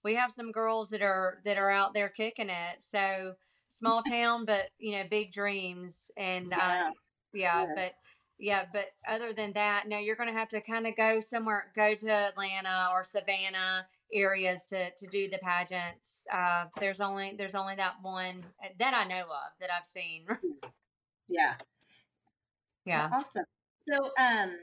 we 0.04 0.14
have 0.14 0.32
some 0.32 0.50
girls 0.52 0.90
that 0.90 1.00
are 1.00 1.38
that 1.44 1.56
are 1.56 1.70
out 1.70 1.94
there 1.94 2.08
kicking 2.08 2.50
it 2.50 2.82
so 2.82 3.32
small 3.68 4.02
town 4.10 4.44
but 4.44 4.64
you 4.78 4.92
know 4.92 5.04
big 5.08 5.32
dreams 5.32 6.10
and 6.16 6.52
uh, 6.52 6.56
yeah, 6.58 6.90
yeah, 7.32 7.62
yeah. 7.62 7.72
but 7.74 7.92
yeah, 8.40 8.64
but 8.72 8.86
other 9.06 9.34
than 9.34 9.52
that, 9.52 9.86
no, 9.86 9.98
you're 9.98 10.16
going 10.16 10.32
to 10.32 10.38
have 10.38 10.48
to 10.48 10.62
kind 10.62 10.86
of 10.86 10.96
go 10.96 11.20
somewhere, 11.20 11.66
go 11.76 11.94
to 11.94 12.10
Atlanta 12.10 12.88
or 12.90 13.04
Savannah 13.04 13.86
areas 14.12 14.64
to 14.70 14.90
to 14.90 15.06
do 15.08 15.28
the 15.28 15.38
pageants. 15.38 16.24
Uh, 16.32 16.64
there's 16.80 17.00
only 17.00 17.34
there's 17.36 17.54
only 17.54 17.76
that 17.76 17.96
one 18.02 18.40
uh, 18.64 18.68
that 18.78 18.94
I 18.94 19.04
know 19.04 19.22
of 19.22 19.52
that 19.60 19.70
I've 19.70 19.86
seen. 19.86 20.24
yeah. 21.28 21.54
Yeah. 22.86 23.10
Awesome. 23.12 23.44
So, 23.82 24.10
um, 24.18 24.56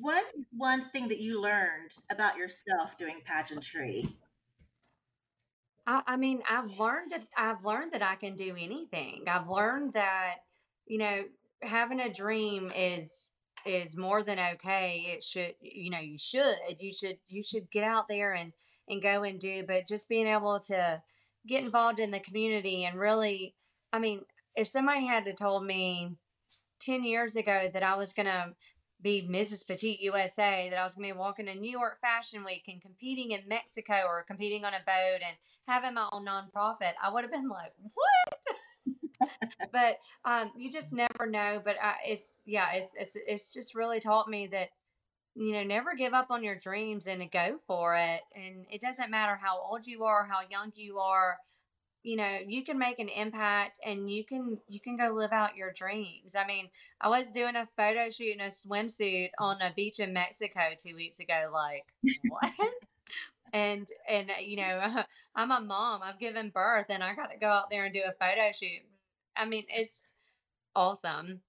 what 0.00 0.24
is 0.38 0.46
one 0.56 0.88
thing 0.90 1.08
that 1.08 1.20
you 1.20 1.40
learned 1.40 1.92
about 2.10 2.36
yourself 2.36 2.96
doing 2.98 3.20
pageantry? 3.24 4.16
I, 5.86 6.02
I 6.06 6.16
mean, 6.16 6.42
I've 6.48 6.78
learned 6.78 7.12
that 7.12 7.26
I've 7.36 7.64
learned 7.64 7.92
that 7.92 8.02
I 8.02 8.16
can 8.16 8.34
do 8.34 8.54
anything. 8.58 9.24
I've 9.26 9.48
learned 9.48 9.94
that 9.94 10.36
you 10.86 10.98
know 10.98 11.22
having 11.62 12.00
a 12.00 12.12
dream 12.12 12.72
is 12.74 13.28
is 13.66 13.96
more 13.96 14.22
than 14.22 14.38
okay. 14.38 15.04
It 15.08 15.22
should, 15.22 15.54
you 15.60 15.90
know, 15.90 16.00
you 16.00 16.18
should, 16.18 16.56
you 16.78 16.92
should, 16.92 17.18
you 17.28 17.42
should 17.42 17.70
get 17.70 17.84
out 17.84 18.06
there 18.08 18.32
and 18.32 18.52
and 18.88 19.02
go 19.02 19.22
and 19.22 19.38
do. 19.38 19.64
But 19.66 19.86
just 19.86 20.08
being 20.08 20.26
able 20.26 20.60
to 20.60 21.02
get 21.46 21.64
involved 21.64 22.00
in 22.00 22.10
the 22.10 22.20
community 22.20 22.84
and 22.84 22.98
really, 22.98 23.54
I 23.92 23.98
mean, 23.98 24.22
if 24.56 24.68
somebody 24.68 25.06
had 25.06 25.24
to 25.24 25.34
told 25.34 25.64
me 25.64 26.16
ten 26.80 27.04
years 27.04 27.36
ago 27.36 27.68
that 27.72 27.82
I 27.82 27.96
was 27.96 28.12
gonna 28.12 28.54
be 29.02 29.26
Mrs. 29.28 29.66
Petite 29.66 30.00
USA, 30.00 30.68
that 30.70 30.78
I 30.78 30.84
was 30.84 30.94
gonna 30.94 31.08
be 31.08 31.12
walking 31.12 31.48
in 31.48 31.60
New 31.60 31.70
York 31.70 32.00
Fashion 32.00 32.44
Week 32.44 32.64
and 32.68 32.80
competing 32.80 33.32
in 33.32 33.48
Mexico 33.48 34.02
or 34.06 34.24
competing 34.26 34.64
on 34.64 34.74
a 34.74 34.80
boat 34.86 35.20
and 35.26 35.36
having 35.66 35.94
my 35.94 36.08
own 36.12 36.26
nonprofit, 36.26 36.92
I 37.02 37.12
would 37.12 37.24
have 37.24 37.32
been 37.32 37.48
like, 37.48 37.72
what? 37.94 39.30
but 39.72 39.98
um, 40.24 40.52
you 40.56 40.70
just 40.70 40.92
never 40.92 41.26
know. 41.26 41.60
But 41.64 41.76
I, 41.82 41.94
it's 42.06 42.32
yeah, 42.44 42.72
it's, 42.74 42.94
it's 42.98 43.16
it's 43.26 43.52
just 43.52 43.74
really 43.74 44.00
taught 44.00 44.28
me 44.28 44.46
that 44.48 44.70
you 45.34 45.52
know 45.52 45.64
never 45.64 45.94
give 45.94 46.12
up 46.12 46.30
on 46.30 46.44
your 46.44 46.56
dreams 46.56 47.06
and 47.06 47.30
go 47.30 47.58
for 47.66 47.96
it. 47.96 48.20
And 48.34 48.66
it 48.70 48.80
doesn't 48.80 49.10
matter 49.10 49.36
how 49.40 49.60
old 49.60 49.86
you 49.86 50.04
are, 50.04 50.26
how 50.30 50.40
young 50.48 50.72
you 50.74 50.98
are. 50.98 51.38
You 52.02 52.16
know, 52.16 52.38
you 52.44 52.64
can 52.64 52.78
make 52.78 52.98
an 52.98 53.08
impact 53.08 53.78
and 53.84 54.10
you 54.10 54.24
can 54.24 54.58
you 54.68 54.80
can 54.80 54.96
go 54.96 55.12
live 55.14 55.32
out 55.32 55.56
your 55.56 55.72
dreams. 55.72 56.34
I 56.36 56.46
mean, 56.46 56.68
I 57.00 57.08
was 57.08 57.30
doing 57.30 57.54
a 57.54 57.68
photo 57.76 58.10
shoot 58.10 58.34
in 58.34 58.40
a 58.40 58.48
swimsuit 58.48 59.30
on 59.38 59.60
a 59.62 59.72
beach 59.74 60.00
in 60.00 60.12
Mexico 60.12 60.60
two 60.76 60.96
weeks 60.96 61.20
ago. 61.20 61.50
Like, 61.52 61.84
what? 62.28 62.52
and 63.52 63.86
and 64.08 64.30
uh, 64.30 64.40
you 64.40 64.56
know 64.56 65.02
i'm 65.36 65.50
a 65.50 65.60
mom 65.60 66.00
i've 66.02 66.18
given 66.18 66.48
birth 66.48 66.86
and 66.88 67.04
i 67.04 67.14
got 67.14 67.30
to 67.30 67.36
go 67.38 67.48
out 67.48 67.68
there 67.70 67.84
and 67.84 67.92
do 67.92 68.00
a 68.00 68.12
photo 68.12 68.50
shoot 68.50 68.80
I 69.36 69.46
mean, 69.46 69.64
it's 69.68 70.02
awesome. 70.74 71.40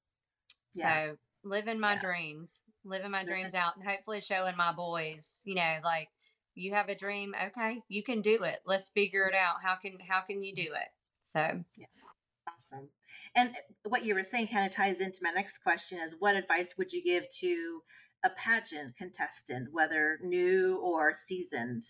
Yeah. 0.73 1.07
So 1.07 1.17
living 1.43 1.79
my 1.79 1.93
yeah. 1.93 2.01
dreams, 2.01 2.53
living 2.85 3.11
my 3.11 3.23
dreams 3.23 3.55
out, 3.55 3.75
and 3.75 3.85
hopefully 3.85 4.21
showing 4.21 4.57
my 4.57 4.71
boys, 4.73 5.39
you 5.43 5.55
know, 5.55 5.77
like 5.83 6.09
you 6.55 6.73
have 6.73 6.89
a 6.89 6.95
dream, 6.95 7.33
okay, 7.47 7.81
you 7.87 8.03
can 8.03 8.21
do 8.21 8.43
it. 8.43 8.59
Let's 8.65 8.87
figure 8.89 9.27
it 9.27 9.35
out. 9.35 9.55
How 9.63 9.75
can 9.75 9.97
how 10.07 10.21
can 10.21 10.43
you 10.43 10.53
do 10.53 10.61
it? 10.63 10.89
So 11.25 11.63
yeah. 11.77 11.85
Awesome. 12.47 12.89
And 13.35 13.49
uh, 13.49 13.89
what 13.89 14.05
you 14.05 14.15
were 14.15 14.23
saying 14.23 14.47
kind 14.47 14.65
of 14.65 14.71
ties 14.71 14.99
into 14.99 15.19
my 15.21 15.31
next 15.31 15.59
question 15.59 15.99
is 15.99 16.15
what 16.19 16.35
advice 16.35 16.75
would 16.77 16.91
you 16.91 17.03
give 17.03 17.23
to 17.39 17.81
a 18.23 18.29
pageant 18.29 18.95
contestant, 18.95 19.69
whether 19.71 20.19
new 20.23 20.77
or 20.77 21.13
seasoned? 21.13 21.83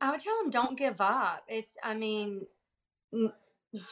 I 0.00 0.10
would 0.10 0.20
tell 0.20 0.36
them 0.42 0.50
don't 0.50 0.78
give 0.78 1.00
up. 1.00 1.44
It's, 1.48 1.76
I 1.82 1.94
mean, 1.94 2.46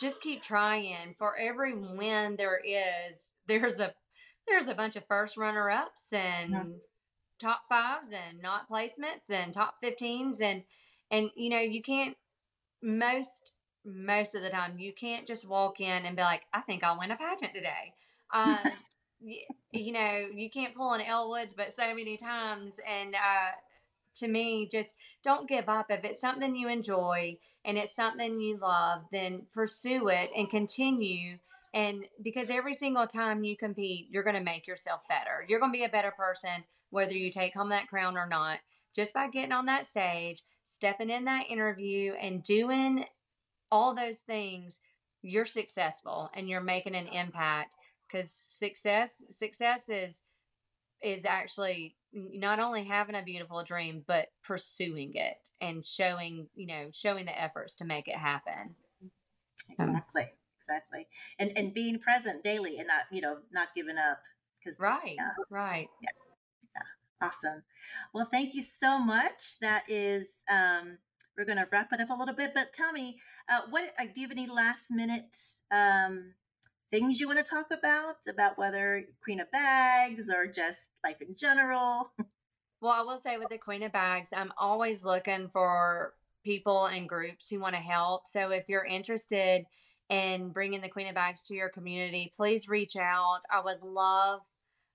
just 0.01 0.21
keep 0.21 0.43
trying. 0.43 1.15
For 1.19 1.37
every 1.37 1.75
win 1.75 2.37
there 2.37 2.61
is, 2.65 3.31
there's 3.47 3.81
a 3.81 3.93
there's 4.49 4.67
a 4.69 4.75
bunch 4.75 4.97
of 4.97 5.07
first 5.07 5.37
runner 5.37 5.71
ups 5.71 6.13
and. 6.13 6.55
Top 7.43 7.63
fives 7.69 8.11
and 8.13 8.41
not 8.41 8.69
placements 8.69 9.31
and 9.31 9.53
top 9.53 9.77
15s 9.83 10.41
and 10.41 10.63
and 11.11 11.31
you 11.35 11.51
know 11.51 11.59
you 11.59 11.83
can't 11.83 12.17
most 12.83 13.53
most 13.85 14.35
of 14.35 14.43
the 14.43 14.51
time 14.51 14.79
you 14.79 14.93
can't 14.93 15.27
just 15.27 15.47
walk 15.47 15.81
in 15.81 16.07
and 16.07 16.17
be 16.17 16.23
like 16.23 16.43
i 16.53 16.61
think 16.61 16.85
i'll 16.85 16.99
win 16.99 17.11
a 17.11 17.17
pageant 17.17 17.53
today 17.55 17.93
um, 18.33 18.59
you, 19.21 19.41
you, 19.73 19.93
know 19.93 20.29
you 20.35 20.49
can't 20.49 20.75
pull 20.75 20.93
an 20.93 21.01
Elle 21.01 21.29
Woods 21.29 21.53
but 21.57 21.75
so 21.75 21.95
many 21.95 22.17
times 22.17 22.81
and 22.89 23.15
uh, 23.15 23.51
to 24.17 24.29
me, 24.29 24.69
just 24.71 24.95
don't 25.23 25.49
give 25.49 25.69
up. 25.69 25.87
If 25.91 26.05
it's 26.05 26.21
something 26.21 26.55
you 26.55 26.69
enjoy 26.69 27.39
and 27.65 27.79
it's 27.79 27.95
something 27.95 28.39
you 28.41 28.59
love, 28.59 29.05
then 29.13 29.43
pursue 29.55 30.09
it 30.09 30.31
and 30.37 30.51
continue. 30.51 31.39
And 31.75 32.05
because 32.23 32.51
every 32.51 32.75
single 32.75 33.07
time 33.07 33.45
you 33.45 33.57
compete, 33.57 34.09
you're 34.11 34.25
going 34.25 34.37
to 34.37 34.43
make 34.43 34.67
yourself 34.67 35.03
better. 35.09 35.45
You're 35.49 35.61
going 35.61 35.73
to 35.73 35.79
be 35.79 35.85
a 35.85 35.89
better 35.89 36.11
person, 36.11 36.65
whether 36.93 37.13
you 37.13 37.33
take 37.33 37.55
home 37.55 37.71
that 37.71 37.89
crown 37.89 38.19
or 38.19 38.29
not, 38.29 38.59
just 38.95 39.15
by 39.15 39.27
getting 39.29 39.51
on 39.51 39.65
that 39.67 39.87
stage, 39.87 40.43
stepping 40.67 41.09
in 41.09 41.25
that 41.25 41.47
interview, 41.49 42.13
and 42.13 42.43
doing 42.43 43.05
all 43.73 43.95
those 43.95 44.21
things. 44.21 44.79
You're 45.23 45.47
successful 45.47 46.31
and 46.35 46.49
you're 46.49 46.61
making 46.61 46.95
an 46.95 47.07
impact. 47.09 47.75
Because 48.07 48.31
success 48.31 49.23
success 49.31 49.89
is 49.89 50.23
is 51.03 51.25
actually 51.25 51.97
not 52.13 52.59
only 52.59 52.85
having 52.85 53.15
a 53.15 53.23
beautiful 53.23 53.65
dream 53.65 54.05
but 54.07 54.27
pursuing 54.45 55.13
it 55.15 55.37
and 55.63 55.83
showing 55.83 56.47
you 56.55 56.67
know 56.67 56.89
showing 56.93 57.25
the 57.25 57.41
efforts 57.41 57.75
to 57.77 57.87
make 57.87 58.07
it 58.07 58.17
happen. 58.17 58.75
Exactly 59.71 60.23
um, 60.25 60.29
exactly 60.61 61.09
and 61.39 61.53
and 61.57 61.73
being 61.73 61.99
present 61.99 62.45
daily 62.45 62.77
and 62.77 62.87
not 62.87 63.05
you 63.11 63.23
know 63.23 63.39
not 63.51 63.69
giving 63.75 63.97
up 63.97 64.19
because 64.63 64.79
right 64.79 65.17
yeah, 65.17 65.31
right. 65.49 65.89
Yeah, 66.03 66.11
yeah 66.15 66.22
awesome. 67.23 67.63
Well 68.13 68.29
thank 68.31 68.55
you 68.55 68.63
so 68.63 68.99
much. 68.99 69.59
That 69.61 69.85
is 69.89 70.27
um 70.51 70.99
we're 71.37 71.45
going 71.45 71.59
to 71.59 71.67
wrap 71.73 71.93
it 71.93 72.01
up 72.01 72.11
a 72.11 72.15
little 72.15 72.35
bit 72.35 72.53
but 72.55 72.73
tell 72.73 72.93
me 72.93 73.19
uh 73.49 73.61
what 73.71 73.85
uh, 73.99 74.05
do 74.05 74.21
you 74.21 74.29
have 74.29 74.37
any 74.37 74.47
last 74.47 74.91
minute 74.91 75.35
um 75.71 76.35
things 76.91 77.19
you 77.19 77.27
want 77.27 77.39
to 77.39 77.45
talk 77.45 77.67
about 77.73 78.17
about 78.29 78.59
whether 78.59 79.05
queen 79.25 79.41
of 79.41 79.51
bags 79.51 80.29
or 80.29 80.47
just 80.47 80.91
life 81.05 81.21
in 81.21 81.35
general? 81.35 82.13
Well 82.81 82.93
i 82.93 83.03
will 83.03 83.19
say 83.19 83.39
with 83.39 83.49
the 83.49 83.59
queen 83.59 83.85
of 83.85 83.93
bags 83.93 84.31
i'm 84.37 84.53
always 84.59 85.05
looking 85.05 85.49
for 85.53 86.15
people 86.45 86.87
and 86.87 87.09
groups 87.09 87.49
who 87.49 87.61
want 87.61 87.77
to 87.77 87.81
help. 87.81 88.27
So 88.27 88.51
if 88.51 88.69
you're 88.69 88.85
interested 88.85 89.65
in 90.11 90.49
bringing 90.49 90.81
the 90.81 90.89
queen 90.89 91.07
of 91.07 91.15
bags 91.15 91.45
to 91.45 91.55
your 91.55 91.69
community 91.69 92.33
please 92.37 92.69
reach 92.69 92.97
out. 92.97 93.41
I 93.51 93.61
would 93.61 93.83
love 93.83 94.41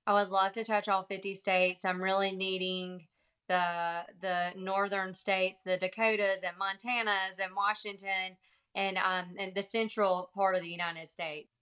i 0.08 0.14
would 0.14 0.30
love 0.30 0.54
to 0.54 0.64
touch 0.64 0.88
all 0.88 1.04
50 1.04 1.36
states 1.36 1.86
i'm 1.86 2.02
really 2.02 2.32
needing 2.32 3.06
the 3.48 4.02
the 4.22 4.52
northern 4.58 5.14
states 5.14 5.62
the 5.62 5.78
dakotas 5.78 6.42
and 6.44 6.58
montanas 6.58 7.40
and 7.40 7.56
washington 7.56 8.38
and 8.74 8.98
um 8.98 9.36
and 9.38 9.54
the 9.54 9.64
central 9.64 10.32
part 10.34 10.56
of 10.56 10.62
the 10.62 10.70
united 10.70 11.08
states 11.08 11.58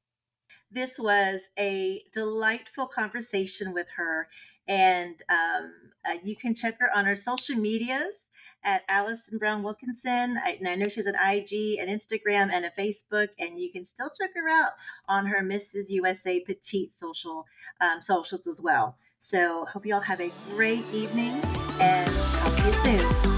this 0.71 0.99
was 0.99 1.49
a 1.57 2.03
delightful 2.11 2.87
conversation 2.87 3.73
with 3.73 3.87
her. 3.95 4.27
And 4.67 5.21
um, 5.29 5.71
uh, 6.05 6.17
you 6.23 6.35
can 6.35 6.55
check 6.55 6.77
her 6.79 6.89
on 6.95 7.05
her 7.05 7.15
social 7.15 7.55
medias 7.55 8.29
at 8.63 8.83
Allison 8.89 9.37
Brown 9.37 9.63
Wilkinson. 9.63 10.37
I, 10.43 10.57
and 10.59 10.67
I 10.67 10.75
know 10.75 10.87
she's 10.87 11.05
an 11.05 11.15
IG, 11.15 11.77
an 11.79 11.87
Instagram, 11.87 12.51
and 12.51 12.65
a 12.65 12.71
Facebook. 12.71 13.29
And 13.39 13.59
you 13.59 13.71
can 13.71 13.85
still 13.85 14.09
check 14.09 14.31
her 14.35 14.49
out 14.49 14.71
on 15.07 15.27
her 15.27 15.41
Mrs. 15.41 15.89
USA 15.89 16.39
Petite 16.39 16.93
social 16.93 17.45
um, 17.79 18.01
socials 18.01 18.47
as 18.47 18.59
well. 18.59 18.97
So 19.19 19.65
hope 19.65 19.85
you 19.85 19.93
all 19.93 20.01
have 20.01 20.21
a 20.21 20.31
great 20.51 20.83
evening 20.93 21.41
and 21.79 22.11
talk 22.11 22.55
to 22.57 22.65
you 22.67 22.99
soon. 22.99 23.34